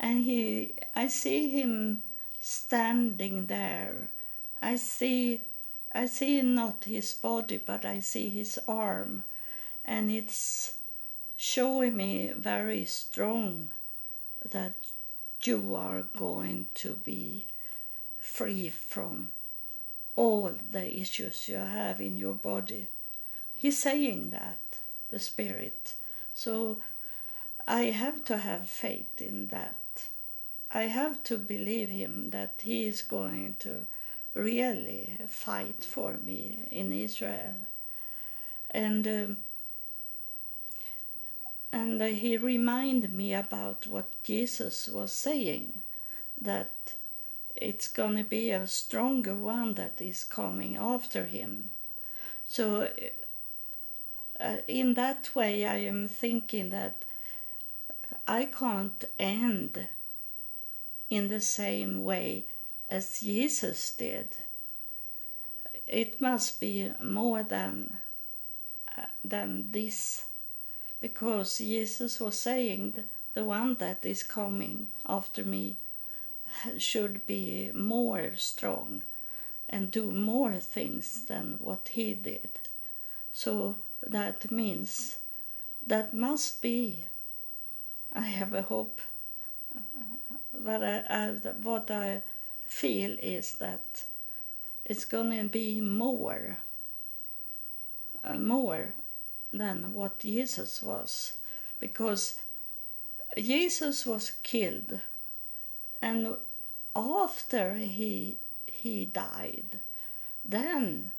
And 0.00 0.24
he 0.24 0.74
i 0.96 1.06
see 1.06 1.48
him 1.50 2.02
standing 2.40 3.46
there. 3.46 4.08
I 4.60 4.74
see 4.76 5.42
i 5.94 6.06
see 6.06 6.42
not 6.42 6.84
his 6.84 7.14
body 7.14 7.58
but 7.58 7.84
i 7.84 8.00
see 8.00 8.28
his 8.30 8.58
arm. 8.66 9.22
And 9.84 10.10
it's 10.10 10.76
showing 11.36 11.96
me 11.96 12.32
very 12.36 12.84
strong 12.84 13.68
that 14.44 14.74
you 15.46 15.74
are 15.74 16.02
going 16.16 16.66
to 16.74 16.92
be 17.04 17.46
free 18.20 18.68
from 18.68 19.30
all 20.16 20.52
the 20.70 20.96
issues 21.00 21.48
you 21.48 21.56
have 21.56 22.00
in 22.00 22.18
your 22.18 22.34
body. 22.34 22.86
He's 23.56 23.78
saying 23.78 24.30
that, 24.30 24.58
the 25.10 25.18
Spirit. 25.18 25.94
So 26.34 26.78
I 27.66 27.84
have 27.84 28.24
to 28.26 28.38
have 28.38 28.68
faith 28.68 29.20
in 29.20 29.48
that. 29.48 29.76
I 30.70 30.82
have 30.82 31.22
to 31.24 31.38
believe 31.38 31.88
him 31.88 32.30
that 32.30 32.54
he 32.62 32.86
is 32.86 33.02
going 33.02 33.56
to 33.60 33.86
really 34.34 35.18
fight 35.26 35.82
for 35.84 36.18
me 36.24 36.60
in 36.70 36.92
Israel. 36.92 37.54
And 38.70 39.06
um, 39.06 39.36
and 41.72 42.00
he 42.02 42.36
reminded 42.36 43.14
me 43.14 43.34
about 43.34 43.86
what 43.86 44.08
Jesus 44.24 44.88
was 44.88 45.12
saying 45.12 45.82
that 46.40 46.94
it's 47.54 47.88
going 47.88 48.16
to 48.16 48.24
be 48.24 48.50
a 48.50 48.66
stronger 48.66 49.34
one 49.34 49.74
that 49.74 50.00
is 50.00 50.24
coming 50.24 50.76
after 50.76 51.26
him. 51.26 51.70
So 52.46 52.88
uh, 54.40 54.56
in 54.66 54.94
that 54.94 55.30
way, 55.34 55.66
I 55.66 55.76
am 55.76 56.08
thinking 56.08 56.70
that 56.70 57.04
I 58.26 58.46
can't 58.46 59.04
end 59.18 59.86
in 61.10 61.28
the 61.28 61.40
same 61.40 62.04
way 62.04 62.44
as 62.88 63.20
Jesus 63.20 63.92
did. 63.92 64.28
It 65.86 66.20
must 66.20 66.60
be 66.60 66.92
more 67.02 67.42
than 67.42 67.98
uh, 68.96 69.06
than 69.24 69.72
this, 69.72 70.24
because 71.00 71.58
Jesus 71.58 72.20
was 72.20 72.38
saying 72.38 73.04
the 73.34 73.44
one 73.44 73.74
that 73.76 74.04
is 74.04 74.22
coming 74.22 74.88
after 75.06 75.44
me 75.44 75.76
should 76.78 77.26
be 77.26 77.70
more 77.72 78.32
strong 78.36 79.02
and 79.68 79.90
do 79.90 80.10
more 80.10 80.54
things 80.56 81.22
than 81.26 81.58
what 81.60 81.88
he 81.92 82.12
did. 82.12 82.50
So 83.32 83.76
that 84.06 84.50
means 84.50 85.18
that 85.86 86.12
must 86.12 86.60
be. 86.60 87.04
I 88.12 88.22
have 88.22 88.52
a 88.52 88.62
hope, 88.62 89.00
but 90.52 90.82
I, 90.82 91.04
I, 91.08 91.28
what 91.62 91.90
I 91.90 92.22
feel 92.66 93.16
is 93.22 93.54
that 93.56 94.04
it's 94.84 95.04
gonna 95.04 95.44
be 95.44 95.80
more, 95.80 96.56
uh, 98.24 98.34
more 98.34 98.92
than 99.52 99.92
what 99.92 100.18
Jesus 100.20 100.82
was, 100.82 101.34
because 101.78 102.38
Jesus 103.36 104.06
was 104.06 104.32
killed, 104.42 105.00
and 106.02 106.36
after 106.94 107.74
he 107.74 108.36
he 108.66 109.04
died, 109.04 109.78
then 110.44 111.10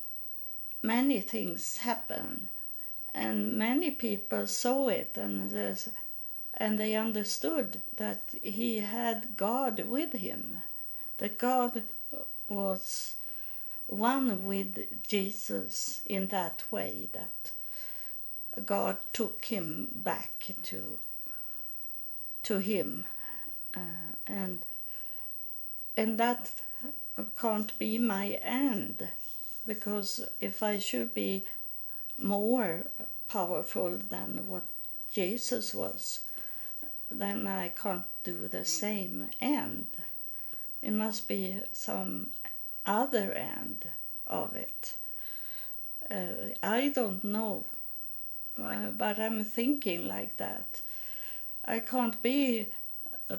many 0.81 1.21
things 1.21 1.77
happened, 1.77 2.47
and 3.13 3.57
many 3.57 3.91
people 3.91 4.47
saw 4.47 4.87
it, 4.87 5.17
and 5.17 5.51
and 6.53 6.79
they 6.79 6.95
understood 6.95 7.81
that 7.97 8.21
he 8.41 8.79
had 8.79 9.37
God 9.37 9.79
with 9.85 10.13
him, 10.13 10.61
that 11.17 11.37
God 11.37 11.83
was 12.49 13.15
one 13.87 14.45
with 14.45 15.07
Jesus 15.07 16.01
in 16.05 16.27
that 16.27 16.63
way 16.71 17.09
that 17.13 17.51
God 18.65 18.97
took 19.13 19.45
him 19.45 19.87
back 19.93 20.53
to 20.63 20.99
to 22.43 22.57
him, 22.57 23.05
uh, 23.75 24.15
and 24.27 24.65
and 25.95 26.17
that 26.17 26.51
can't 27.39 27.77
be 27.77 27.97
my 27.97 28.39
end 28.41 29.07
because 29.67 30.27
if 30.39 30.63
I 30.63 30.79
should 30.79 31.13
be 31.13 31.43
more 32.17 32.87
powerful 33.27 33.97
than 34.09 34.47
what 34.47 34.63
Jesus 35.11 35.73
was, 35.73 36.21
then 37.09 37.47
I 37.47 37.69
can't 37.69 38.05
do 38.23 38.47
the 38.47 38.65
same 38.65 39.27
end. 39.39 39.87
It 40.81 40.91
must 40.91 41.27
be 41.27 41.57
some 41.73 42.27
other 42.85 43.33
end 43.33 43.85
of 44.27 44.55
it. 44.55 44.95
Uh, 46.09 46.55
I 46.63 46.89
don't 46.89 47.23
know, 47.23 47.65
uh, 48.65 48.91
but 48.97 49.19
I'm 49.19 49.43
thinking 49.43 50.07
like 50.07 50.37
that. 50.37 50.81
I 51.65 51.79
can't 51.79 52.21
be 52.21 52.67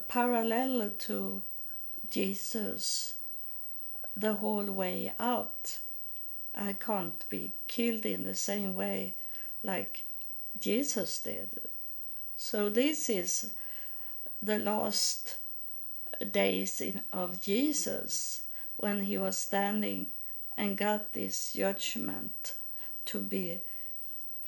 parallel 0.09 0.91
to 0.99 1.43
Jesus 2.11 3.15
the 4.17 4.35
whole 4.35 4.71
way 4.71 5.13
out. 5.19 5.79
I 6.55 6.75
can't 6.75 7.25
be 7.29 7.53
killed 7.67 8.05
in 8.05 8.25
the 8.25 8.35
same 8.35 8.77
way 8.77 9.15
like 9.63 10.05
Jesus 10.61 11.21
did. 11.21 11.49
So 12.37 12.69
this 12.69 13.09
is 13.09 13.53
the 14.43 14.59
last 14.59 15.37
days 16.31 16.81
in, 16.81 17.01
of 17.13 17.41
Jesus 17.41 18.43
when 18.77 19.03
he 19.03 19.17
was 19.17 19.39
standing 19.39 20.07
and 20.57 20.77
got 20.77 21.13
this 21.13 21.53
judgment 21.55 22.55
to 23.07 23.21
be 23.21 23.61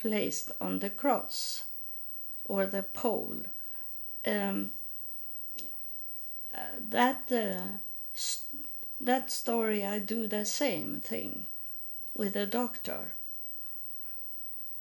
placed 0.05 0.51
on 0.61 0.77
the 0.79 0.89
cross 0.91 1.63
or 2.47 2.67
the 2.67 2.83
pole. 2.83 3.37
Um, 4.23 4.71
uh, 6.53 6.59
that 6.89 7.23
uh, 7.31 7.61
that 9.01 9.31
story 9.31 9.83
I 9.83 9.97
do 9.97 10.27
the 10.27 10.45
same 10.45 11.01
thing 11.01 11.47
with 12.13 12.35
a 12.35 12.45
doctor. 12.45 13.13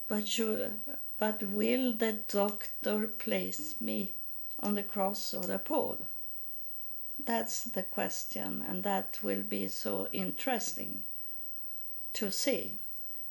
But 0.09 0.37
you, 0.37 0.73
but 1.19 1.43
will 1.43 1.95
the 1.95 2.19
doctor 2.29 3.07
place 3.07 3.77
me 3.81 4.13
on 4.61 4.75
the 4.75 4.83
cross 4.83 5.33
or 5.33 5.45
the 5.45 5.59
pole? 5.59 6.01
That's 7.25 7.65
the 7.65 7.83
question, 7.83 8.63
and 8.69 8.83
that 8.83 9.21
will 9.23 9.43
be 9.43 9.69
so 9.69 10.09
interesting 10.13 11.03
to 12.13 12.31
see 12.31 12.73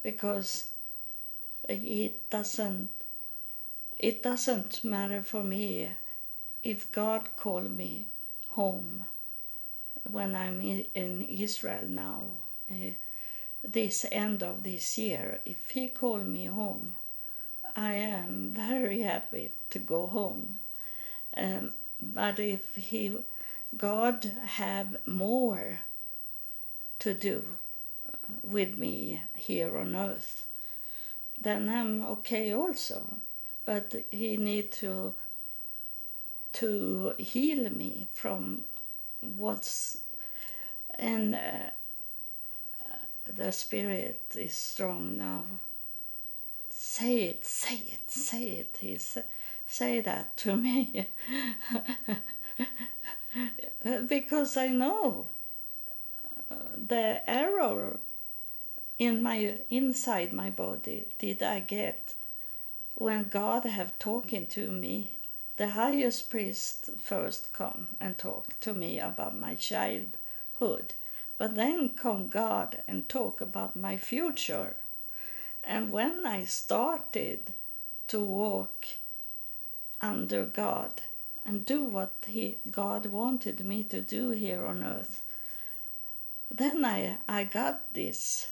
because 0.01 0.72
it 1.69 2.29
doesn't 2.29 2.89
it 3.99 4.21
doesn't 4.21 4.83
matter 4.83 5.21
for 5.21 5.43
me 5.43 5.89
if 6.63 6.91
God 6.91 7.29
call 7.37 7.61
me 7.61 8.05
home 8.49 9.05
when 10.09 10.35
I'm 10.35 10.59
in 10.61 11.21
Israel 11.23 11.87
now, 11.87 12.23
uh, 12.69 12.91
this 13.63 14.05
end 14.11 14.43
of 14.43 14.63
this 14.63 14.97
year, 14.97 15.39
if 15.45 15.69
he 15.69 15.87
call 15.87 16.19
me 16.19 16.45
home, 16.45 16.95
I 17.75 17.93
am 17.93 18.51
very 18.53 19.01
happy 19.01 19.51
to 19.69 19.79
go 19.79 20.07
home. 20.07 20.59
Um, 21.35 21.73
but 22.01 22.39
if 22.39 22.75
he, 22.75 23.15
God 23.77 24.31
have 24.43 24.97
more 25.07 25.79
to 26.99 27.13
do 27.13 27.43
with 28.43 28.77
me 28.77 29.23
here 29.35 29.77
on 29.77 29.95
earth, 29.95 30.45
then 31.43 31.69
I'm 31.69 32.03
okay 32.05 32.53
also. 32.53 33.03
But 33.65 33.93
he 34.11 34.37
need 34.37 34.71
to 34.73 35.13
to 36.53 37.13
heal 37.17 37.69
me 37.71 38.07
from 38.13 38.65
what's 39.35 39.97
and 40.99 41.33
uh, 41.35 41.69
the 43.25 43.51
spirit 43.51 44.21
is 44.35 44.53
strong 44.53 45.17
now. 45.17 45.43
Say 46.69 47.23
it 47.23 47.45
say 47.45 47.75
it 47.75 48.11
say 48.11 48.43
it. 48.43 48.77
He 48.79 48.97
say, 48.97 49.23
say 49.67 50.01
that 50.01 50.37
to 50.37 50.55
me. 50.55 51.07
Because 54.07 54.57
i 54.57 54.67
know 54.67 55.27
uh, 56.51 56.55
the 56.77 57.21
error 57.29 57.99
in 59.05 59.21
my 59.21 59.39
inside 59.69 60.31
my 60.33 60.49
body 60.49 61.05
did 61.19 61.41
i 61.41 61.59
get 61.59 62.13
when 62.95 63.23
god 63.23 63.63
have 63.65 63.97
talking 63.99 64.45
to 64.45 64.71
me 64.71 65.11
the 65.55 65.69
highest 65.69 66.31
priest 66.31 66.89
first 66.99 67.53
come 67.53 67.89
and 67.99 68.17
talk 68.17 68.59
to 68.59 68.73
me 68.73 68.99
about 68.99 69.37
my 69.37 69.53
childhood, 69.53 70.93
but 71.37 71.53
then 71.53 71.89
come 71.89 72.27
God 72.29 72.81
and 72.87 73.07
talk 73.07 73.39
about 73.39 73.75
my 73.75 73.95
future. 73.95 74.75
And 75.63 75.91
when 75.91 76.25
I 76.25 76.45
started 76.45 77.53
to 78.07 78.19
walk 78.19 78.87
under 80.01 80.43
God 80.43 81.01
and 81.45 81.65
do 81.65 81.83
what 81.83 82.13
he, 82.25 82.57
God 82.71 83.05
wanted 83.05 83.63
me 83.63 83.83
to 83.83 84.01
do 84.01 84.31
here 84.31 84.65
on 84.65 84.83
earth, 84.83 85.21
then 86.49 86.83
I, 86.83 87.19
I 87.29 87.43
got 87.43 87.93
this, 87.93 88.49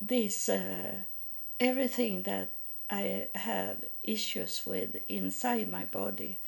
this 0.00 0.48
uh, 0.48 0.94
everything 1.58 2.22
that 2.22 2.48
I 2.90 3.28
have 3.34 3.76
issues 4.02 4.62
with 4.66 4.96
inside 5.08 5.70
my 5.70 5.84
body. 5.84 6.38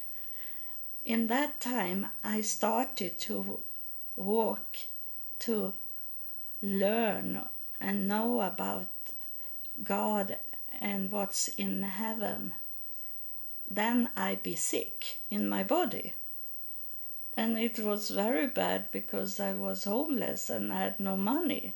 In 1.05 1.29
that 1.29 1.61
time, 1.61 2.09
I 2.23 2.41
started 2.41 3.19
to 3.21 3.61
walk, 4.17 4.77
to 5.41 5.75
learn 6.63 7.41
and 7.81 8.09
know 8.09 8.41
about 8.41 8.89
God 9.83 10.37
and 10.81 11.11
what's 11.11 11.49
in 11.49 11.83
heaven. 11.83 12.55
Then 13.71 14.11
I 14.17 14.37
be 14.37 14.55
sick 14.55 15.19
in 15.31 15.49
my 15.49 15.63
body. 15.65 16.15
And 17.37 17.59
it 17.59 17.79
was 17.79 18.11
very 18.11 18.47
bad 18.47 18.91
because 18.91 19.41
I 19.41 19.55
was 19.55 19.85
homeless 19.85 20.51
and 20.51 20.73
I 20.73 20.81
had 20.83 21.01
no 21.01 21.17
money. 21.17 21.75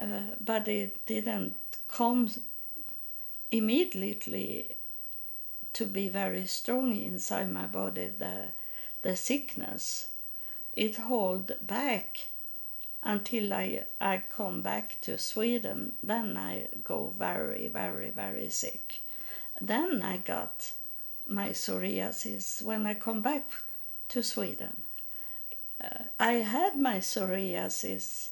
Uh, 0.00 0.34
but 0.40 0.66
it 0.68 1.06
didn't 1.06 1.54
come 1.88 2.28
immediately 3.50 4.76
to 5.72 5.86
be 5.86 6.08
very 6.08 6.46
strong 6.46 6.96
inside 6.96 7.50
my 7.50 7.66
body 7.66 8.10
the 8.18 8.46
the 9.02 9.14
sickness 9.14 10.08
it 10.74 10.96
hold 10.96 11.52
back 11.60 12.28
until 13.02 13.52
I, 13.52 13.84
I 14.00 14.22
come 14.34 14.62
back 14.62 14.96
to 15.02 15.18
Sweden. 15.18 15.92
Then 16.02 16.36
I 16.36 16.68
go 16.82 17.12
very, 17.16 17.68
very, 17.68 18.10
very 18.10 18.48
sick. 18.48 19.02
Then 19.60 20.02
I 20.02 20.16
got 20.16 20.72
my 21.26 21.50
psoriasis 21.50 22.62
when 22.62 22.86
I 22.86 22.94
come 22.94 23.20
back 23.20 23.44
to 24.08 24.22
Sweden. 24.22 24.82
Uh, 25.82 26.04
I 26.18 26.32
had 26.34 26.76
my 26.78 26.96
psoriasis 26.96 28.30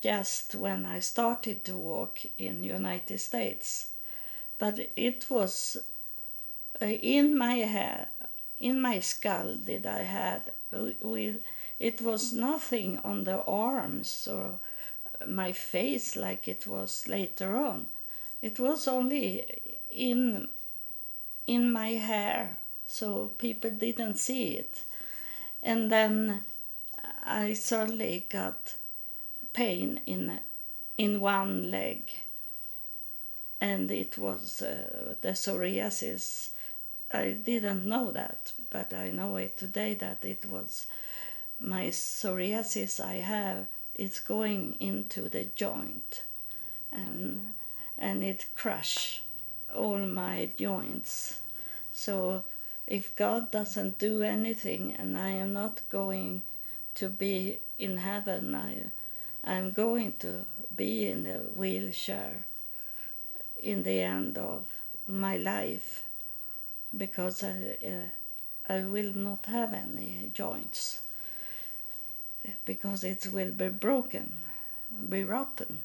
just 0.00 0.54
when 0.54 0.86
I 0.86 1.00
started 1.00 1.64
to 1.64 1.76
walk 1.76 2.20
in 2.38 2.64
United 2.64 3.18
States, 3.18 3.90
but 4.58 4.78
it 4.96 5.26
was 5.30 5.76
uh, 6.80 6.86
in 6.86 7.36
my 7.36 7.56
hair, 7.56 8.08
in 8.58 8.80
my 8.80 9.00
skull. 9.00 9.56
that 9.66 9.86
I 9.86 10.02
had 10.02 10.52
we 11.02 11.36
it 11.78 12.00
was 12.02 12.32
nothing 12.32 12.98
on 12.98 13.24
the 13.24 13.42
arms 13.44 14.28
or 14.30 14.58
my 15.26 15.52
face 15.52 16.16
like 16.16 16.46
it 16.46 16.66
was 16.66 17.08
later 17.08 17.56
on. 17.56 17.86
It 18.42 18.58
was 18.60 18.86
only 18.86 19.44
in 19.90 20.48
in 21.46 21.72
my 21.72 21.90
hair, 21.90 22.58
so 22.86 23.30
people 23.38 23.70
didn't 23.70 24.16
see 24.16 24.56
it. 24.56 24.82
And 25.62 25.90
then 25.90 26.44
I 27.24 27.54
suddenly 27.54 28.26
got 28.28 28.74
pain 29.52 30.00
in 30.06 30.40
in 30.96 31.20
one 31.20 31.70
leg, 31.70 32.10
and 33.60 33.90
it 33.90 34.18
was 34.18 34.62
uh, 34.62 35.14
the 35.20 35.30
psoriasis. 35.30 36.50
I 37.12 37.30
didn't 37.30 37.86
know 37.86 38.12
that, 38.12 38.52
but 38.70 38.92
I 38.92 39.10
know 39.10 39.36
it 39.36 39.56
today 39.56 39.94
that 39.94 40.24
it 40.24 40.44
was 40.46 40.86
my 41.58 41.86
psoriasis 41.86 43.00
I 43.00 43.14
have. 43.14 43.66
It's 43.94 44.20
going 44.20 44.76
into 44.80 45.28
the 45.28 45.44
joint. 45.54 46.22
And 46.92 47.52
and 47.98 48.24
it 48.24 48.46
crush 48.56 49.22
all 49.74 49.98
my 49.98 50.50
joints. 50.58 51.40
So 51.92 52.44
if 52.86 53.14
God 53.14 53.50
doesn't 53.50 53.98
do 53.98 54.22
anything 54.22 54.94
and 54.98 55.16
I 55.16 55.30
am 55.30 55.52
not 55.52 55.82
going 55.90 56.42
to 56.96 57.08
be 57.08 57.60
in 57.78 57.98
heaven 57.98 58.54
I 58.54 58.90
I'm 59.44 59.72
going 59.72 60.14
to 60.20 60.44
be 60.76 61.08
in 61.10 61.26
a 61.26 61.38
wheelchair 61.58 62.44
in 63.62 63.82
the 63.82 64.00
end 64.00 64.38
of 64.38 64.66
my 65.08 65.36
life 65.36 66.04
because 66.96 67.42
I, 67.42 67.76
uh, 67.84 68.72
I 68.72 68.80
will 68.82 69.12
not 69.14 69.46
have 69.46 69.74
any 69.74 70.30
joints 70.34 71.00
because 72.64 73.04
it 73.04 73.28
will 73.32 73.50
be 73.50 73.68
broken, 73.68 74.32
be 75.08 75.24
rotten. 75.24 75.82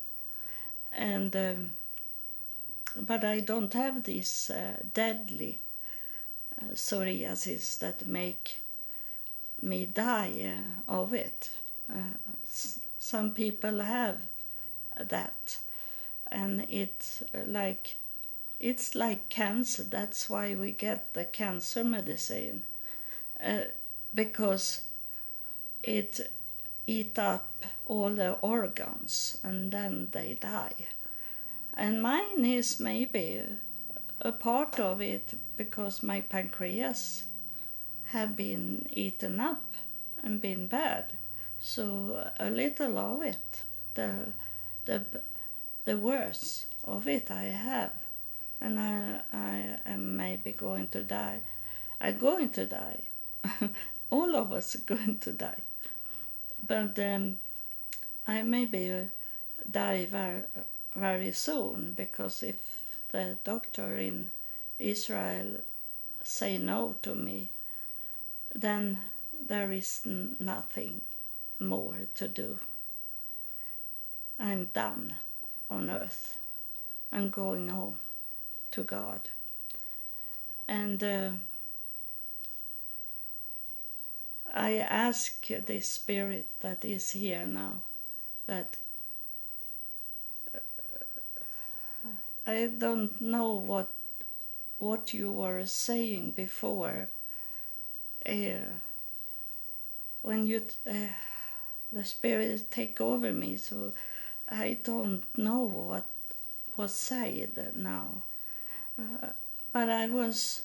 And 0.93 1.35
um, 1.35 1.69
but 2.95 3.23
I 3.25 3.41
don't 3.41 3.73
have 3.73 4.03
this 4.03 4.49
uh, 4.49 4.77
deadly 4.93 5.59
uh, 6.61 6.73
psoriasis 6.73 7.77
that 7.79 8.07
make 8.07 8.59
me 9.61 9.85
die 9.85 10.53
uh, 10.89 10.91
of 10.91 11.13
it. 11.13 11.49
Uh, 11.89 12.17
some 13.05 13.35
people 13.35 13.81
have 13.81 14.21
that, 14.99 15.59
and 16.31 16.65
it's 16.67 17.21
like 17.45 17.97
it's 18.59 18.95
like 18.95 19.29
cancer. 19.29 19.83
That's 19.83 20.27
why 20.27 20.55
we 20.55 20.71
get 20.71 21.13
the 21.13 21.25
cancer 21.25 21.83
medicine 21.83 22.63
uh, 23.45 23.65
because 24.15 24.81
it 25.83 26.31
eat 26.87 27.19
up 27.19 27.65
all 27.85 28.09
the 28.09 28.31
organs 28.41 29.37
and 29.43 29.71
then 29.71 30.07
they 30.11 30.33
die. 30.33 30.87
And 31.75 32.01
mine 32.01 32.43
is 32.43 32.79
maybe 32.79 33.43
a 34.19 34.31
part 34.31 34.79
of 34.79 34.99
it 34.99 35.35
because 35.57 36.01
my 36.01 36.21
pancreas 36.21 37.25
have 38.05 38.35
been 38.35 38.87
eaten 38.89 39.39
up 39.39 39.75
and 40.23 40.41
been 40.41 40.65
bad. 40.65 41.13
So 41.65 42.29
a 42.39 42.49
little 42.49 42.97
of 42.97 43.23
it, 43.23 43.63
the 43.95 44.09
the 44.85 44.97
the 45.85 45.97
worst 45.97 46.65
of 46.83 47.07
it 47.07 47.31
I 47.31 47.45
have, 47.45 47.93
and 48.61 48.79
I 48.79 49.21
I 49.33 49.57
am 49.85 50.15
maybe 50.15 50.51
going 50.51 50.87
to 50.89 51.01
die. 51.03 51.39
I'm 51.99 52.17
going 52.17 52.49
to 52.49 52.65
die. 52.65 53.01
All 54.11 54.35
of 54.35 54.53
us 54.53 54.75
are 54.75 54.79
going 54.95 55.17
to 55.19 55.31
die 55.31 55.61
but 56.67 56.97
um, 56.99 57.37
I 58.27 58.41
maybe 58.41 58.91
uh, 58.91 59.03
die 59.69 60.05
very, 60.05 60.41
very 60.95 61.31
soon 61.31 61.93
because 61.95 62.43
if 62.43 62.55
the 63.11 63.37
doctor 63.43 63.97
in 63.97 64.31
Israel 64.79 65.61
say 66.23 66.57
no 66.57 66.95
to 67.03 67.13
me, 67.13 67.49
then 68.53 68.99
there 69.47 69.71
is 69.71 70.01
nothing 70.05 71.01
more 71.59 72.07
to 72.15 72.27
do. 72.27 72.59
I'm 74.39 74.65
done 74.73 75.15
on 75.69 75.89
earth. 75.89 76.37
I'm 77.11 77.29
going 77.29 77.69
home 77.69 77.97
to 78.71 78.83
God. 78.83 79.21
And 80.67 81.03
uh, 81.03 81.31
I 84.53 84.77
ask 84.77 85.47
the 85.47 85.79
spirit 85.81 86.47
that 86.61 86.83
is 86.83 87.11
here 87.11 87.45
now 87.45 87.81
that 88.47 88.77
uh, 90.53 90.59
I 92.47 92.67
don't 92.67 93.19
know 93.21 93.51
what 93.51 93.89
what 94.79 95.13
you 95.13 95.31
were 95.31 95.65
saying 95.65 96.31
before. 96.31 97.07
Uh, 98.25 98.67
when 100.21 100.47
you 100.47 100.61
uh, 100.89 100.93
the 101.95 102.03
spirit 102.03 102.69
take 102.69 102.99
over 102.99 103.31
me, 103.31 103.55
so 103.55 103.93
I 104.49 104.77
don't 104.83 105.23
know 105.37 105.61
what 105.61 106.05
was 106.75 106.93
said 106.93 107.71
now. 107.75 108.21
Uh, 108.99 109.27
but 109.71 109.89
I 109.89 110.07
was 110.09 110.63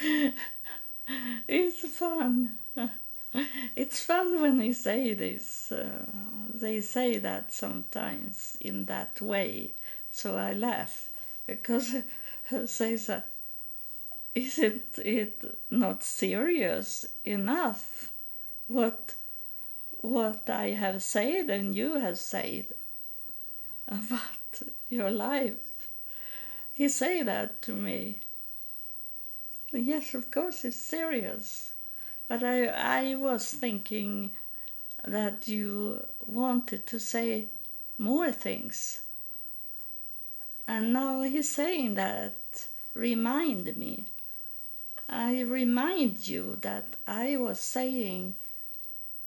it's 1.48 1.88
fun. 1.88 2.56
It's 3.76 4.00
fun 4.00 4.40
when 4.40 4.58
they 4.58 4.72
say 4.72 5.12
this. 5.12 5.70
Uh, 5.70 6.06
they 6.52 6.80
say 6.80 7.18
that 7.18 7.52
sometimes 7.52 8.56
in 8.60 8.86
that 8.86 9.20
way, 9.20 9.72
so 10.10 10.36
I 10.36 10.54
laugh 10.54 11.10
because 11.46 11.94
say 12.66 12.96
that 12.96 13.28
isn't 14.34 14.98
it 14.98 15.58
not 15.70 16.02
serious 16.02 17.06
enough 17.24 18.10
what 18.68 19.14
what 20.00 20.50
I 20.50 20.70
have 20.70 21.02
said 21.02 21.48
and 21.48 21.74
you 21.74 21.96
have 21.96 22.18
said 22.18 22.66
about 23.88 24.62
your 24.88 25.10
life? 25.10 25.88
He 26.72 26.88
say 26.88 27.22
that 27.22 27.62
to 27.62 27.72
me 27.72 28.20
Yes, 29.74 30.14
of 30.14 30.30
course, 30.30 30.64
it's 30.64 30.76
serious. 30.76 31.72
But 32.28 32.44
I, 32.44 32.66
I 32.66 33.14
was 33.16 33.52
thinking 33.52 34.30
that 35.04 35.48
you 35.48 36.06
wanted 36.26 36.86
to 36.86 37.00
say 37.00 37.46
more 37.98 38.30
things. 38.30 39.00
And 40.68 40.92
now 40.92 41.22
he's 41.22 41.50
saying 41.50 41.96
that, 41.96 42.68
remind 42.94 43.76
me. 43.76 44.06
I 45.08 45.40
remind 45.40 46.28
you 46.28 46.56
that 46.62 46.94
I 47.06 47.36
was 47.36 47.58
saying 47.58 48.36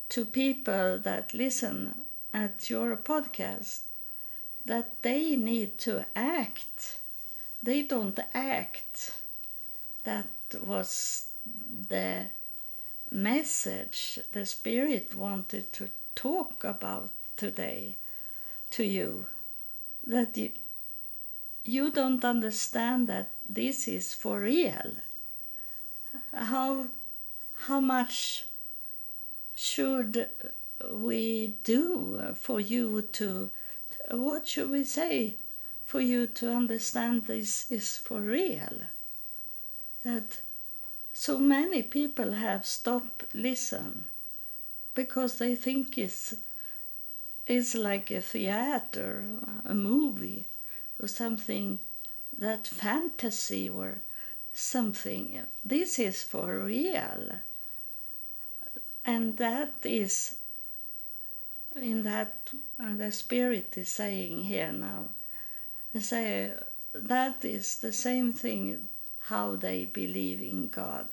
to 0.10 0.26
people 0.26 0.98
that 1.00 1.34
listen 1.34 2.02
at 2.34 2.70
your 2.70 2.96
podcast 2.98 3.82
that 4.66 5.02
they 5.02 5.36
need 5.36 5.78
to 5.80 6.06
act. 6.16 7.00
They 7.64 7.82
don't 7.82 8.20
act. 8.34 9.12
That 10.04 10.28
was 10.66 11.28
the 11.90 12.28
message 13.10 14.20
the 14.32 14.46
Spirit 14.46 15.16
wanted 15.16 15.72
to 15.74 15.90
talk 16.16 16.64
about 16.64 17.10
today 17.38 17.96
to 18.72 18.84
you. 18.84 19.26
That 20.06 20.38
you, 20.38 20.52
you 21.64 21.92
don't 21.92 22.24
understand 22.24 23.08
that 23.08 23.30
this 23.48 23.88
is 23.88 24.14
for 24.14 24.40
real. 24.40 24.96
How, 26.34 26.88
how 27.56 27.80
much 27.80 28.46
should 29.58 30.30
we 30.90 31.54
do 31.64 32.36
for 32.40 32.62
you 32.62 33.02
to, 33.14 33.50
what 34.12 34.48
should 34.48 34.70
we 34.70 34.86
say 34.86 35.36
for 35.86 36.00
you 36.00 36.28
to 36.28 36.52
understand 36.52 37.26
this 37.26 37.70
is 37.70 37.98
for 37.98 38.22
real? 38.22 38.80
that 40.08 40.40
so 41.14 41.38
many 41.38 41.84
people 41.84 42.32
have 42.34 42.66
stopped 42.66 43.24
listen 43.34 44.06
because 44.96 45.38
they 45.38 45.54
think 45.56 45.98
it's 45.98 46.36
it's 47.46 47.76
like 47.76 48.12
a 48.12 48.22
theater, 48.22 49.26
a 49.66 49.74
movie, 49.74 50.46
or 51.02 51.08
something 51.08 51.80
that 52.38 52.68
fantasy 52.68 53.70
or 53.70 54.00
something. 54.54 55.44
This 55.64 55.98
is 55.98 56.24
for 56.24 56.60
real. 56.60 57.24
And 59.08 59.38
that 59.38 59.72
is 59.84 60.36
in 61.78 62.04
that 62.04 62.52
and 62.78 63.00
the 63.00 63.12
spirit 63.14 63.78
is 63.78 63.88
saying 63.88 64.44
here 64.44 64.74
now. 64.74 65.10
Say 65.98 66.52
that 66.94 67.46
is 67.46 67.78
the 67.78 67.94
same 67.94 68.34
thing 68.34 68.90
how 69.32 69.56
they 69.56 69.86
believe 69.86 70.42
in 70.42 70.68
God. 70.68 71.08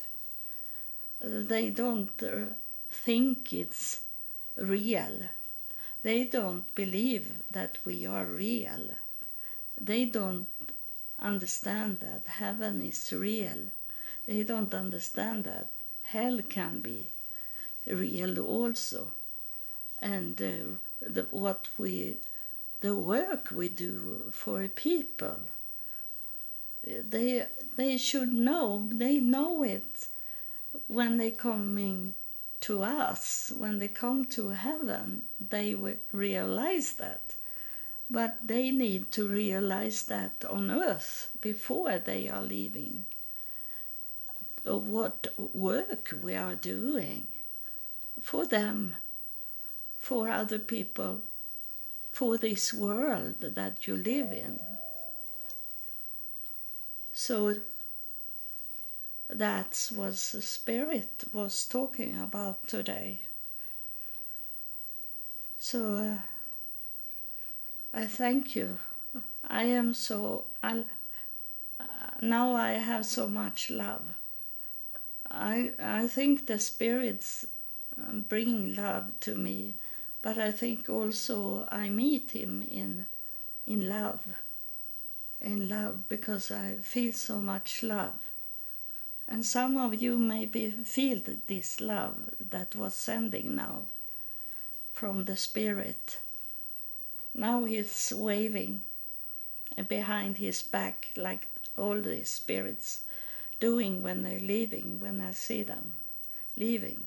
They 1.20 1.70
don't 1.70 2.20
uh, 2.20 2.54
think 2.90 3.52
it's 3.52 4.00
real. 4.56 5.20
They 6.02 6.24
don't 6.24 6.74
believe 6.74 7.32
that 7.52 7.78
we 7.84 8.06
are 8.06 8.26
real. 8.26 8.90
They 9.80 10.04
don't 10.04 10.48
understand 11.20 12.00
that 12.00 12.26
heaven 12.26 12.82
is 12.82 13.12
real. 13.12 13.68
They 14.26 14.42
don't 14.42 14.74
understand 14.74 15.44
that 15.44 15.68
hell 16.02 16.40
can 16.42 16.80
be 16.80 17.06
real 17.86 18.38
also. 18.38 19.10
And 20.00 20.40
uh, 20.40 20.76
the, 21.00 21.26
what 21.30 21.68
we, 21.78 22.18
the 22.80 22.94
work 22.94 23.48
we 23.50 23.68
do 23.68 24.24
for 24.32 24.66
people, 24.68 25.40
they, 26.86 27.46
they 27.76 27.96
should 27.96 28.32
know, 28.32 28.88
they 28.92 29.18
know 29.18 29.62
it 29.62 30.08
when 30.86 31.18
they 31.18 31.30
coming 31.30 32.14
to 32.60 32.82
us, 32.82 33.52
when 33.56 33.78
they 33.78 33.88
come 33.88 34.24
to 34.24 34.48
heaven, 34.50 35.22
they 35.40 35.74
will 35.74 35.96
realize 36.12 36.94
that. 36.94 37.34
But 38.10 38.38
they 38.42 38.70
need 38.70 39.12
to 39.12 39.28
realize 39.28 40.04
that 40.04 40.44
on 40.48 40.70
earth 40.70 41.30
before 41.40 41.98
they 41.98 42.28
are 42.28 42.42
leaving. 42.42 43.06
What 44.64 45.34
work 45.36 46.14
we 46.22 46.34
are 46.36 46.54
doing 46.54 47.28
for 48.24 48.46
them, 48.46 48.96
for 49.98 50.30
other 50.30 50.58
people, 50.58 51.20
for 52.10 52.38
this 52.38 52.72
world 52.72 53.34
that 53.40 53.86
you 53.86 53.94
live 53.94 54.32
in. 54.32 54.58
So 57.12 57.56
that 59.28 59.90
was 59.94 60.32
the 60.32 60.40
spirit 60.40 61.24
was 61.34 61.66
talking 61.66 62.18
about 62.18 62.66
today. 62.66 63.20
So 65.58 65.94
uh, 65.94 66.16
I 67.92 68.06
thank 68.06 68.56
you. 68.56 68.78
I 69.46 69.64
am 69.64 69.92
so 69.92 70.44
uh, 70.62 70.84
now 72.22 72.54
I 72.54 72.72
have 72.72 73.04
so 73.04 73.28
much 73.28 73.70
love. 73.70 74.14
I 75.30 75.72
I 75.78 76.08
think 76.08 76.46
the 76.46 76.58
spirits 76.58 77.46
Um, 77.98 78.24
bring 78.28 78.74
love 78.74 79.12
to 79.20 79.34
me, 79.34 79.74
but 80.22 80.38
I 80.38 80.50
think 80.50 80.88
also 80.88 81.68
I 81.70 81.88
meet 81.88 82.32
him 82.32 82.62
in 82.62 83.06
in 83.66 83.88
love. 83.88 84.22
In 85.40 85.68
love 85.68 86.08
because 86.08 86.50
I 86.50 86.76
feel 86.76 87.12
so 87.12 87.38
much 87.38 87.82
love 87.82 88.18
and 89.26 89.44
some 89.44 89.76
of 89.76 89.94
you 89.94 90.18
maybe 90.18 90.70
feel 90.70 91.20
this 91.46 91.80
love 91.80 92.30
that 92.50 92.74
was 92.74 92.94
sending 92.94 93.54
now 93.54 93.86
from 94.92 95.24
the 95.24 95.36
Spirit. 95.36 96.18
Now 97.34 97.64
he's 97.64 98.12
waving 98.14 98.82
behind 99.88 100.38
his 100.38 100.62
back 100.62 101.08
like 101.16 101.48
all 101.76 102.00
the 102.00 102.24
spirits 102.24 103.00
doing 103.60 104.02
when 104.02 104.22
they're 104.22 104.38
leaving, 104.38 105.00
when 105.00 105.20
I 105.20 105.32
see 105.32 105.62
them 105.62 105.94
leaving. 106.56 107.04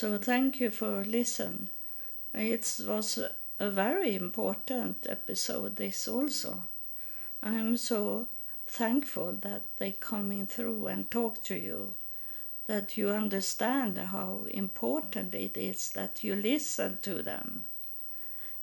So 0.00 0.16
thank 0.16 0.60
you 0.60 0.70
for 0.70 1.04
listening. 1.04 1.68
It 2.32 2.80
was 2.86 3.18
a 3.58 3.70
very 3.70 4.16
important 4.16 5.06
episode, 5.06 5.76
this 5.76 6.08
also. 6.08 6.62
I'm 7.42 7.76
so 7.76 8.26
thankful 8.66 9.34
that 9.42 9.60
they 9.76 9.90
coming 9.90 10.46
through 10.46 10.86
and 10.86 11.10
talk 11.10 11.44
to 11.44 11.54
you 11.54 11.92
that 12.66 12.96
you 12.96 13.10
understand 13.10 13.98
how 13.98 14.46
important 14.48 15.34
it 15.34 15.58
is 15.58 15.90
that 15.90 16.24
you 16.24 16.34
listen 16.34 16.98
to 17.02 17.22
them 17.22 17.66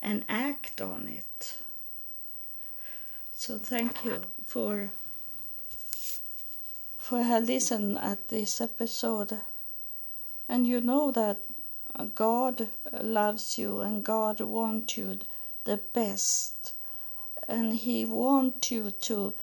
and 0.01 0.25
act 0.27 0.81
on 0.81 1.07
it 1.07 1.59
so 3.35 3.59
thank 3.59 4.03
you 4.03 4.21
for 4.43 4.89
for 6.97 7.21
have 7.21 7.43
listened 7.43 7.99
at 7.99 8.27
this 8.29 8.59
episode 8.59 9.39
and 10.47 10.67
you 10.67 10.79
know 10.81 11.11
that 11.11 11.39
uh, 11.95 12.05
god 12.15 12.69
loves 13.01 13.57
you 13.57 13.79
and 13.81 14.03
god 14.03 14.39
wants 14.41 14.97
you 14.97 15.19
the 15.65 15.77
best 15.93 16.73
and 17.47 17.75
he 17.75 18.05
wants 18.05 18.71
you 18.71 18.91
to 18.91 19.33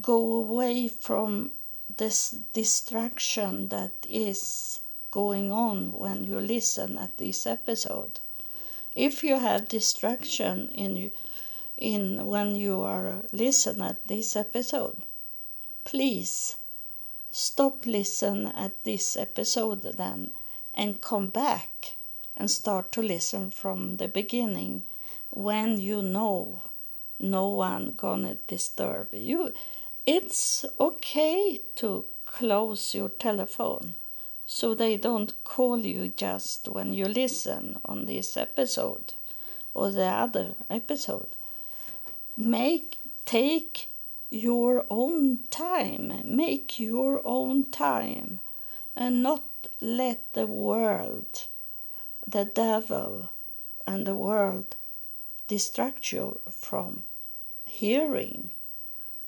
go 0.00 0.34
away 0.34 0.88
from 0.88 1.50
this 1.96 2.30
distraction 2.52 3.68
that 3.68 3.92
is 4.08 4.80
going 5.10 5.50
on 5.52 5.92
when 5.92 6.24
you 6.24 6.38
listen 6.40 6.98
at 6.98 7.16
this 7.16 7.46
episode. 7.46 8.20
If 8.94 9.24
you 9.24 9.38
have 9.38 9.68
distraction 9.68 10.68
in 10.70 11.10
in 11.76 12.26
when 12.26 12.54
you 12.56 12.80
are 12.82 13.22
listen 13.32 13.82
at 13.82 14.08
this 14.08 14.36
episode, 14.36 15.02
please 15.84 16.56
stop 17.36 17.84
listen 17.84 18.46
at 18.46 18.72
this 18.84 19.16
episode 19.16 19.82
then 19.82 20.30
and 20.74 21.00
come 21.00 21.28
back 21.28 21.96
and 22.36 22.50
start 22.50 22.90
to 22.92 23.02
listen 23.02 23.50
from 23.50 23.96
the 23.96 24.08
beginning 24.08 24.82
when 25.30 25.78
you 25.78 26.00
know 26.00 26.62
no 27.18 27.48
one 27.48 27.92
gonna 27.96 28.36
disturb 28.46 29.08
you 29.12 29.52
it's 30.06 30.64
okay 30.78 31.60
to 31.74 32.04
close 32.24 32.94
your 32.94 33.08
telephone 33.08 33.94
so 34.46 34.74
they 34.74 34.96
don't 34.96 35.32
call 35.44 35.78
you 35.78 36.08
just 36.08 36.68
when 36.68 36.94
you 36.94 37.04
listen 37.06 37.76
on 37.84 38.06
this 38.06 38.36
episode 38.36 39.14
or 39.74 39.90
the 39.90 40.06
other 40.06 40.54
episode. 40.70 41.28
Make 42.36 42.98
take 43.24 43.88
your 44.30 44.84
own 44.90 45.40
time, 45.50 46.22
make 46.24 46.78
your 46.80 47.20
own 47.24 47.70
time, 47.70 48.40
and 48.94 49.22
not 49.22 49.44
let 49.80 50.32
the 50.32 50.46
world, 50.46 51.46
the 52.26 52.44
devil, 52.44 53.30
and 53.86 54.06
the 54.06 54.14
world 54.14 54.76
distract 55.46 56.12
you 56.12 56.40
from 56.50 57.04
hearing 57.66 58.50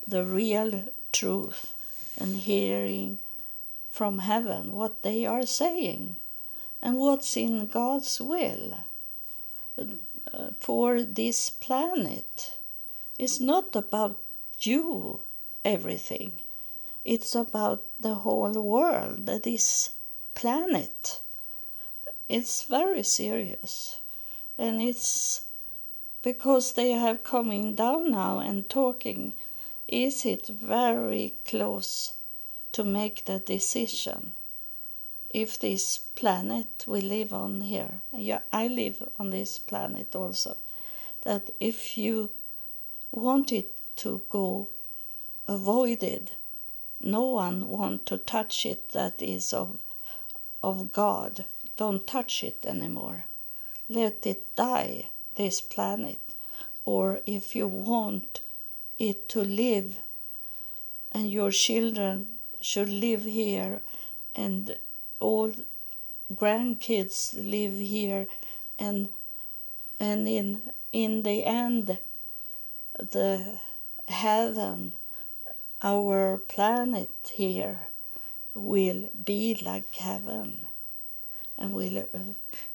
the 0.07 0.25
real 0.25 0.85
truth 1.13 1.75
and 2.19 2.37
hearing 2.39 3.19
from 3.91 4.21
heaven 4.21 4.73
what 4.73 5.03
they 5.03 5.25
are 5.27 5.47
saying 5.47 6.17
and 6.83 6.97
what's 6.97 7.37
in 7.37 7.67
God's 7.67 8.21
will 8.21 8.79
uh, 9.79 10.51
for 10.61 11.03
this 11.03 11.51
planet. 11.51 12.59
It's 13.19 13.41
not 13.41 13.75
about 13.75 14.19
you, 14.67 15.21
everything. 15.65 16.33
It's 17.05 17.35
about 17.35 17.83
the 18.01 18.15
whole 18.15 18.53
world, 18.53 19.27
this 19.27 19.91
planet. 20.35 21.21
It's 22.29 22.65
very 22.65 23.03
serious. 23.03 24.01
And 24.59 24.83
it's 24.83 25.43
because 26.23 26.73
they 26.73 26.91
have 26.93 27.25
coming 27.25 27.75
down 27.75 28.11
now 28.11 28.39
and 28.41 28.69
talking 28.69 29.35
is 29.87 30.27
it 30.27 30.47
very 30.47 31.35
close 31.47 32.13
to 32.73 32.85
make 32.85 33.25
the 33.25 33.39
decision 33.39 34.33
if 35.31 35.59
this 35.59 35.99
planet 36.15 36.85
we 36.87 37.01
live 37.01 37.33
on 37.33 37.61
here 37.61 38.03
yeah 38.13 38.41
i 38.53 38.67
live 38.67 39.03
on 39.19 39.31
this 39.31 39.59
planet 39.59 40.15
also 40.15 40.57
that 41.23 41.51
if 41.61 41.97
you 41.97 42.31
want 43.11 43.53
it 43.53 43.78
to 43.99 44.23
go 44.29 44.69
avoided. 45.47 46.33
No 47.01 47.25
one 47.27 47.69
want 47.69 48.07
to 48.07 48.19
touch 48.19 48.67
it 48.67 48.91
that 48.91 49.23
is 49.23 49.53
of 49.53 49.79
of 50.63 50.93
god. 50.93 51.45
Don't 51.77 52.07
touch 52.07 52.43
it 52.43 52.67
anymore. 52.67 53.25
Let 53.89 54.27
it 54.27 54.57
die 54.57 55.09
this 55.37 55.61
planet. 55.61 56.21
Or 56.85 57.21
if 57.27 57.55
you 57.55 57.69
want 57.69 58.41
it 58.99 59.29
to 59.29 59.43
live 59.43 59.99
and 61.13 61.31
your 61.31 61.51
children 61.51 62.27
should 62.61 62.89
live 62.89 63.25
here 63.25 63.81
and 64.35 64.77
all 65.21 65.53
grandkids 66.35 67.33
live 67.35 67.79
here 67.79 68.27
and 68.79 69.09
and 70.01 70.29
in 70.29 70.63
in 70.93 71.23
the 71.23 71.45
end 71.45 71.99
the 72.99 73.59
heaven 74.09 74.93
our 75.83 76.39
planet 76.39 77.31
here 77.33 77.79
will 78.53 79.11
be 79.25 79.55
like 79.63 79.95
heaven. 79.95 80.67
And 81.57 81.73
will 81.73 81.99
uh, 82.13 82.19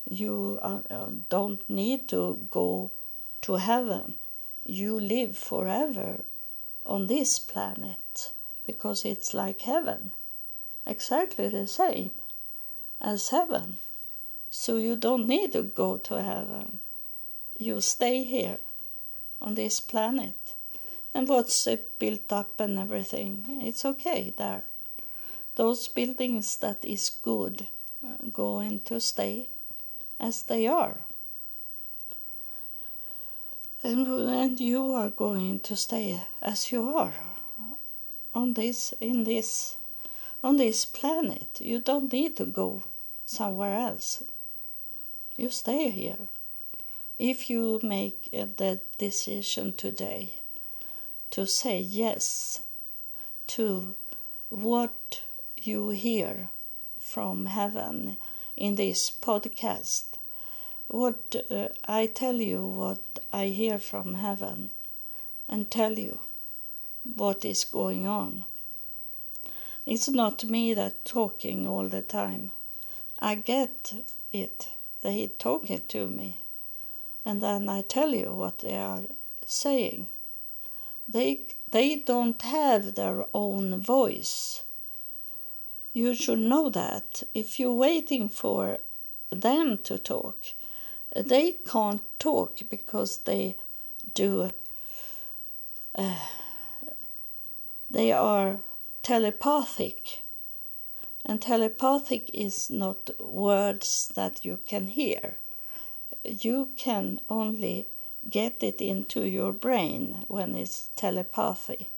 you 0.09 0.59
uh, 0.61 0.81
uh, 0.89 1.09
don't 1.29 1.69
need 1.69 2.07
to 2.09 2.47
go 2.49 2.91
to 3.41 3.55
heaven. 3.55 4.15
You 4.65 4.99
live 4.99 5.37
forever 5.37 6.23
on 6.85 7.07
this 7.07 7.39
planet 7.39 8.31
because 8.65 9.03
it's 9.03 9.33
like 9.33 9.61
heaven. 9.61 10.11
Exactly 10.85 11.49
the 11.49 11.67
same 11.67 12.11
as 13.01 13.29
heaven. 13.29 13.77
So 14.49 14.77
you 14.77 14.95
don't 14.95 15.27
need 15.27 15.53
to 15.53 15.63
go 15.63 15.97
to 15.97 16.21
heaven. 16.21 16.79
You 17.57 17.81
stay 17.81 18.23
here 18.23 18.59
on 19.41 19.55
this 19.55 19.79
planet 19.79 20.53
and 21.13 21.27
what's 21.27 21.67
it 21.67 21.99
built 21.99 22.31
up 22.31 22.59
and 22.59 22.79
everything. 22.79 23.61
It's 23.61 23.85
okay 23.85 24.33
there. 24.35 24.63
Those 25.55 25.87
buildings 25.87 26.57
that 26.57 26.83
is 26.83 27.09
good 27.09 27.67
uh, 28.03 28.17
going 28.31 28.79
to 28.81 28.99
stay 28.99 29.49
as 30.19 30.43
they 30.43 30.67
are. 30.67 30.97
And, 33.83 34.07
and 34.07 34.59
you 34.59 34.93
are 34.93 35.09
going 35.09 35.59
to 35.61 35.75
stay 35.75 36.21
as 36.41 36.71
you 36.71 36.95
are 36.97 37.13
on 38.33 38.53
this 38.53 38.93
in 38.99 39.25
this 39.25 39.77
on 40.43 40.57
this 40.57 40.85
planet. 40.85 41.59
You 41.59 41.79
don't 41.79 42.11
need 42.11 42.35
to 42.37 42.45
go 42.45 42.83
somewhere 43.25 43.77
else. 43.77 44.23
You 45.37 45.49
stay 45.49 45.89
here. 45.89 46.27
If 47.19 47.49
you 47.49 47.79
make 47.83 48.31
the 48.31 48.79
decision 48.97 49.73
today 49.73 50.33
to 51.33 51.47
say 51.47 51.79
yes 51.79 52.61
to 53.47 53.95
what 54.49 55.21
you 55.57 55.89
hear 55.89 56.49
from 56.99 57.47
heaven 57.47 58.17
in 58.55 58.75
this 58.75 59.09
podcast, 59.09 60.03
what 60.87 61.35
uh, 61.49 61.69
I 61.87 62.05
tell 62.05 62.35
you 62.35 62.63
what 62.63 62.99
I 63.31 63.47
hear 63.47 63.79
from 63.79 64.13
heaven 64.13 64.69
and 65.49 65.71
tell 65.71 65.97
you 65.97 66.19
what 67.15 67.43
is 67.43 67.63
going 67.63 68.05
on. 68.07 68.45
It's 69.87 70.09
not 70.09 70.43
me 70.43 70.75
that 70.75 71.03
talking 71.03 71.65
all 71.65 71.87
the 71.87 72.03
time. 72.03 72.51
I 73.17 73.33
get 73.33 74.05
it. 74.31 74.69
They 75.01 75.31
talking 75.39 75.81
to 75.87 76.07
me 76.07 76.41
and 77.25 77.41
then 77.41 77.69
I 77.69 77.81
tell 77.81 78.13
you 78.13 78.33
what 78.33 78.59
they 78.59 78.75
are 78.75 79.01
saying. 79.47 80.09
They, 81.07 81.41
they 81.71 81.97
don't 81.97 82.41
have 82.41 82.95
their 82.95 83.25
own 83.33 83.81
voice. 83.81 84.63
You 85.93 86.15
should 86.15 86.39
know 86.39 86.69
that. 86.69 87.23
If 87.33 87.59
you're 87.59 87.73
waiting 87.73 88.29
for 88.29 88.79
them 89.29 89.77
to 89.83 89.97
talk, 89.97 90.37
they 91.15 91.57
can't 91.65 92.01
talk 92.19 92.59
because 92.69 93.19
they 93.19 93.57
do. 94.13 94.51
Uh, 95.95 96.15
they 97.91 98.11
are 98.11 98.59
telepathic. 99.03 100.21
And 101.25 101.41
telepathic 101.41 102.29
is 102.33 102.69
not 102.69 103.09
words 103.19 104.11
that 104.15 104.43
you 104.43 104.59
can 104.65 104.87
hear 104.87 105.35
you 106.23 106.69
can 106.77 107.19
only 107.29 107.87
get 108.29 108.63
it 108.63 108.81
into 108.81 109.23
your 109.25 109.51
brain 109.51 110.25
when 110.27 110.55
it's 110.55 110.89
telepathy. 110.95 111.89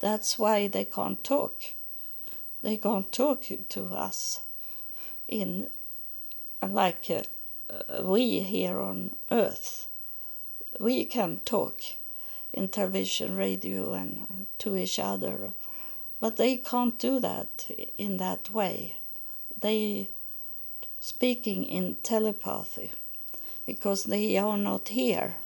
That's 0.00 0.38
why 0.38 0.68
they 0.68 0.84
can't 0.84 1.22
talk. 1.24 1.62
They 2.62 2.76
can't 2.76 3.10
talk 3.10 3.44
to 3.70 3.84
us 3.86 4.40
in 5.28 5.68
like 6.62 7.10
uh, 7.10 8.02
we 8.02 8.40
here 8.40 8.78
on 8.78 9.16
Earth. 9.30 9.88
We 10.78 11.04
can 11.04 11.40
talk 11.44 11.80
in 12.52 12.68
television, 12.68 13.36
radio, 13.36 13.92
and 13.94 14.46
to 14.58 14.76
each 14.76 14.98
other, 14.98 15.52
but 16.20 16.36
they 16.36 16.56
can't 16.56 16.98
do 16.98 17.18
that 17.20 17.70
in 17.98 18.18
that 18.18 18.50
way. 18.52 18.96
They 19.60 20.10
speaking 21.00 21.64
in 21.64 21.96
telepathy 22.02 22.92
because 23.66 24.04
they 24.04 24.36
are 24.36 24.58
not 24.58 24.88
here 24.88 25.36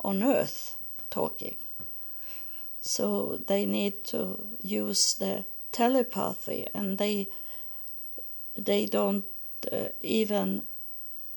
on 0.00 0.22
earth 0.22 0.76
talking. 1.10 1.56
So 2.80 3.38
they 3.46 3.66
need 3.66 4.04
to 4.04 4.46
use 4.62 5.14
the 5.14 5.44
telepathy 5.72 6.66
and 6.74 6.98
they 6.98 7.28
they 8.56 8.86
don't 8.86 9.24
uh, 9.70 9.88
even 10.02 10.62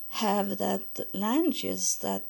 have 0.09 0.57
that 0.57 0.99
language 1.13 1.99
that 1.99 2.23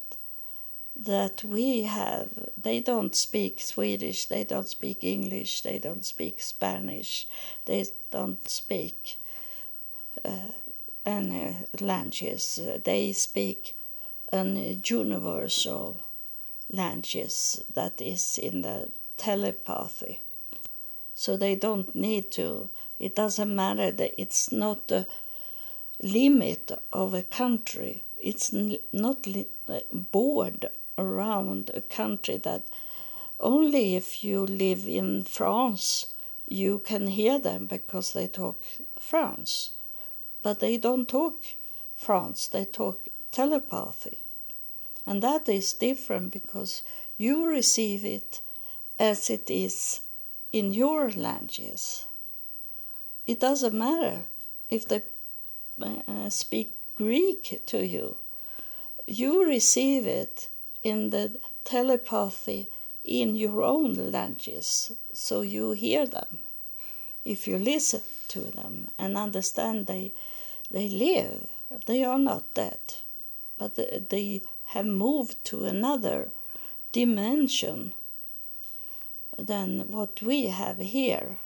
that 0.96 1.44
we 1.44 1.84
have. 1.84 2.30
They 2.62 2.80
don't 2.80 3.16
speak 3.16 3.60
Swedish, 3.60 4.26
they 4.26 4.44
don't 4.44 4.68
speak 4.68 5.04
English, 5.04 5.62
they 5.62 5.80
don't 5.80 6.06
speak 6.06 6.42
Spanish, 6.42 7.28
they 7.66 7.86
don't 8.12 8.48
speak 8.50 9.18
uh, 10.24 10.52
any 11.06 11.58
languages. 11.80 12.60
They 12.84 13.14
speak 13.14 13.76
an 14.32 14.82
universal 14.86 16.02
language 16.72 17.58
that 17.74 18.02
is 18.02 18.38
in 18.38 18.62
the 18.62 18.90
telepathy. 19.18 20.22
So 21.14 21.38
they 21.38 21.56
don't 21.56 21.94
need 21.94 22.32
to, 22.32 22.70
it 23.00 23.16
doesn't 23.16 23.56
matter 23.56 23.92
that 23.92 24.20
it's 24.20 24.52
not 24.52 24.88
the 24.88 25.06
limit 26.02 26.72
of 26.92 27.14
a 27.14 27.24
country. 27.24 28.04
It's 28.20 28.54
not 28.92 29.28
bored 29.92 30.70
around 30.98 31.72
a 31.74 31.82
country 31.82 32.38
that 32.38 32.64
only 33.40 33.96
if 33.96 34.24
you 34.24 34.46
live 34.46 34.88
in 34.88 35.24
France 35.24 36.08
you 36.48 36.80
can 36.80 37.08
hear 37.08 37.40
them 37.40 37.66
because 37.66 38.14
they 38.14 38.28
talk 38.28 38.62
France 39.00 39.72
but 40.44 40.60
they 40.60 40.78
don't 40.78 41.08
talk 41.08 41.36
France, 41.96 42.48
they 42.48 42.66
talk 42.66 43.02
telepathy. 43.32 44.20
And 45.06 45.22
that 45.24 45.50
is 45.50 45.74
different 45.74 46.32
because 46.32 46.84
you 47.18 47.48
receive 47.48 48.06
it 48.06 48.42
as 49.00 49.30
it 49.30 49.50
is 49.50 50.02
in 50.52 50.74
your 50.74 51.10
languages. 51.12 52.06
It 53.26 53.40
doesn't 53.40 53.74
matter 53.74 54.26
if 54.70 54.88
they 54.88 55.02
uh, 55.82 56.30
speak 56.30 56.76
Greek 56.96 57.62
to 57.66 57.86
you, 57.86 58.18
you 59.08 59.46
receive 59.46 60.06
it 60.06 60.50
in 60.84 61.10
the 61.10 61.40
telepathy 61.64 62.68
in 63.04 63.36
your 63.36 63.64
own 63.64 63.94
languages, 64.12 64.92
so 65.14 65.42
you 65.42 65.72
hear 65.72 66.06
them 66.06 66.40
if 67.26 67.48
you 67.48 67.58
listen 67.58 68.02
to 68.28 68.40
them 68.40 68.90
and 68.98 69.18
understand 69.18 69.88
they 69.88 70.12
they 70.70 70.90
live. 70.90 71.48
They 71.86 72.04
are 72.04 72.20
not 72.20 72.54
dead, 72.54 72.80
but 73.58 73.76
they 74.10 74.42
have 74.72 74.86
moved 74.86 75.44
to 75.44 75.66
another 75.66 76.30
dimension 76.92 77.94
than 79.38 79.92
what 79.92 80.22
we 80.22 80.48
have 80.48 80.78
here. 80.78 81.40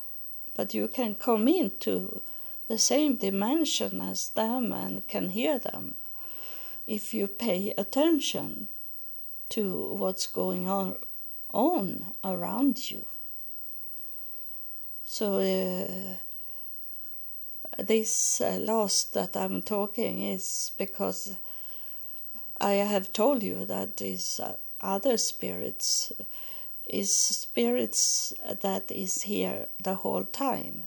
But 0.56 0.74
you 0.74 0.88
can 0.88 1.16
come 1.16 1.48
into 1.48 2.22
the 2.68 2.78
same 2.78 3.16
dimension 3.16 4.02
as 4.02 4.30
them 4.30 4.72
and 4.72 5.08
can 5.08 5.30
hear 5.30 5.58
them 5.60 5.96
if 6.88 7.14
you 7.14 7.28
pay 7.28 7.74
attention 7.78 8.68
to 9.50 9.96
what's 9.98 10.28
going 10.28 10.70
on, 10.70 10.96
on 11.52 12.14
around 12.24 12.92
you. 12.92 13.06
So, 15.04 15.40
uh, 15.40 16.18
this 17.78 18.42
uh, 18.42 18.58
loss 18.60 19.04
that 19.04 19.36
I'm 19.36 19.62
talking 19.62 20.22
is 20.22 20.72
because 20.78 21.36
I 22.60 22.74
have 22.74 23.12
told 23.12 23.44
you 23.44 23.66
that 23.66 23.98
these 23.98 24.40
uh, 24.40 24.56
other 24.82 25.18
spirits 25.18 26.12
is 26.88 27.14
spirits 27.14 28.34
that 28.62 28.92
is 28.92 29.24
here 29.24 29.68
the 29.82 29.96
whole 29.96 30.26
time. 30.26 30.84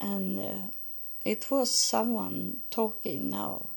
And 0.00 0.38
uh, 0.38 0.70
it 1.24 1.50
was 1.50 1.70
someone 1.70 2.58
talking 2.70 3.30
now. 3.30 3.70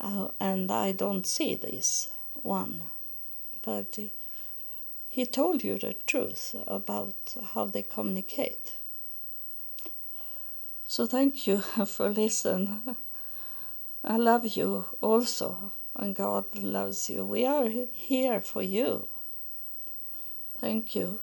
Uh, 0.00 0.28
and 0.40 0.70
I 0.70 0.92
don't 0.92 1.26
see 1.26 1.54
this 1.54 2.10
one. 2.42 2.82
But 3.62 3.96
he, 3.96 4.12
he 5.08 5.26
told 5.26 5.62
you 5.62 5.78
the 5.78 5.94
truth 6.06 6.54
about 6.66 7.14
how 7.54 7.66
they 7.66 7.82
communicate. 7.82 8.74
So 10.86 11.06
thank 11.06 11.46
you 11.46 11.58
for 11.86 12.08
listening. 12.08 12.96
I 14.08 14.18
love 14.18 14.46
you 14.46 14.84
also, 15.00 15.72
and 15.96 16.14
God 16.14 16.54
loves 16.54 17.10
you. 17.10 17.24
We 17.24 17.44
are 17.44 17.68
here 17.68 18.40
for 18.40 18.62
you. 18.62 19.08
Thank 20.60 20.94
you. 20.94 21.20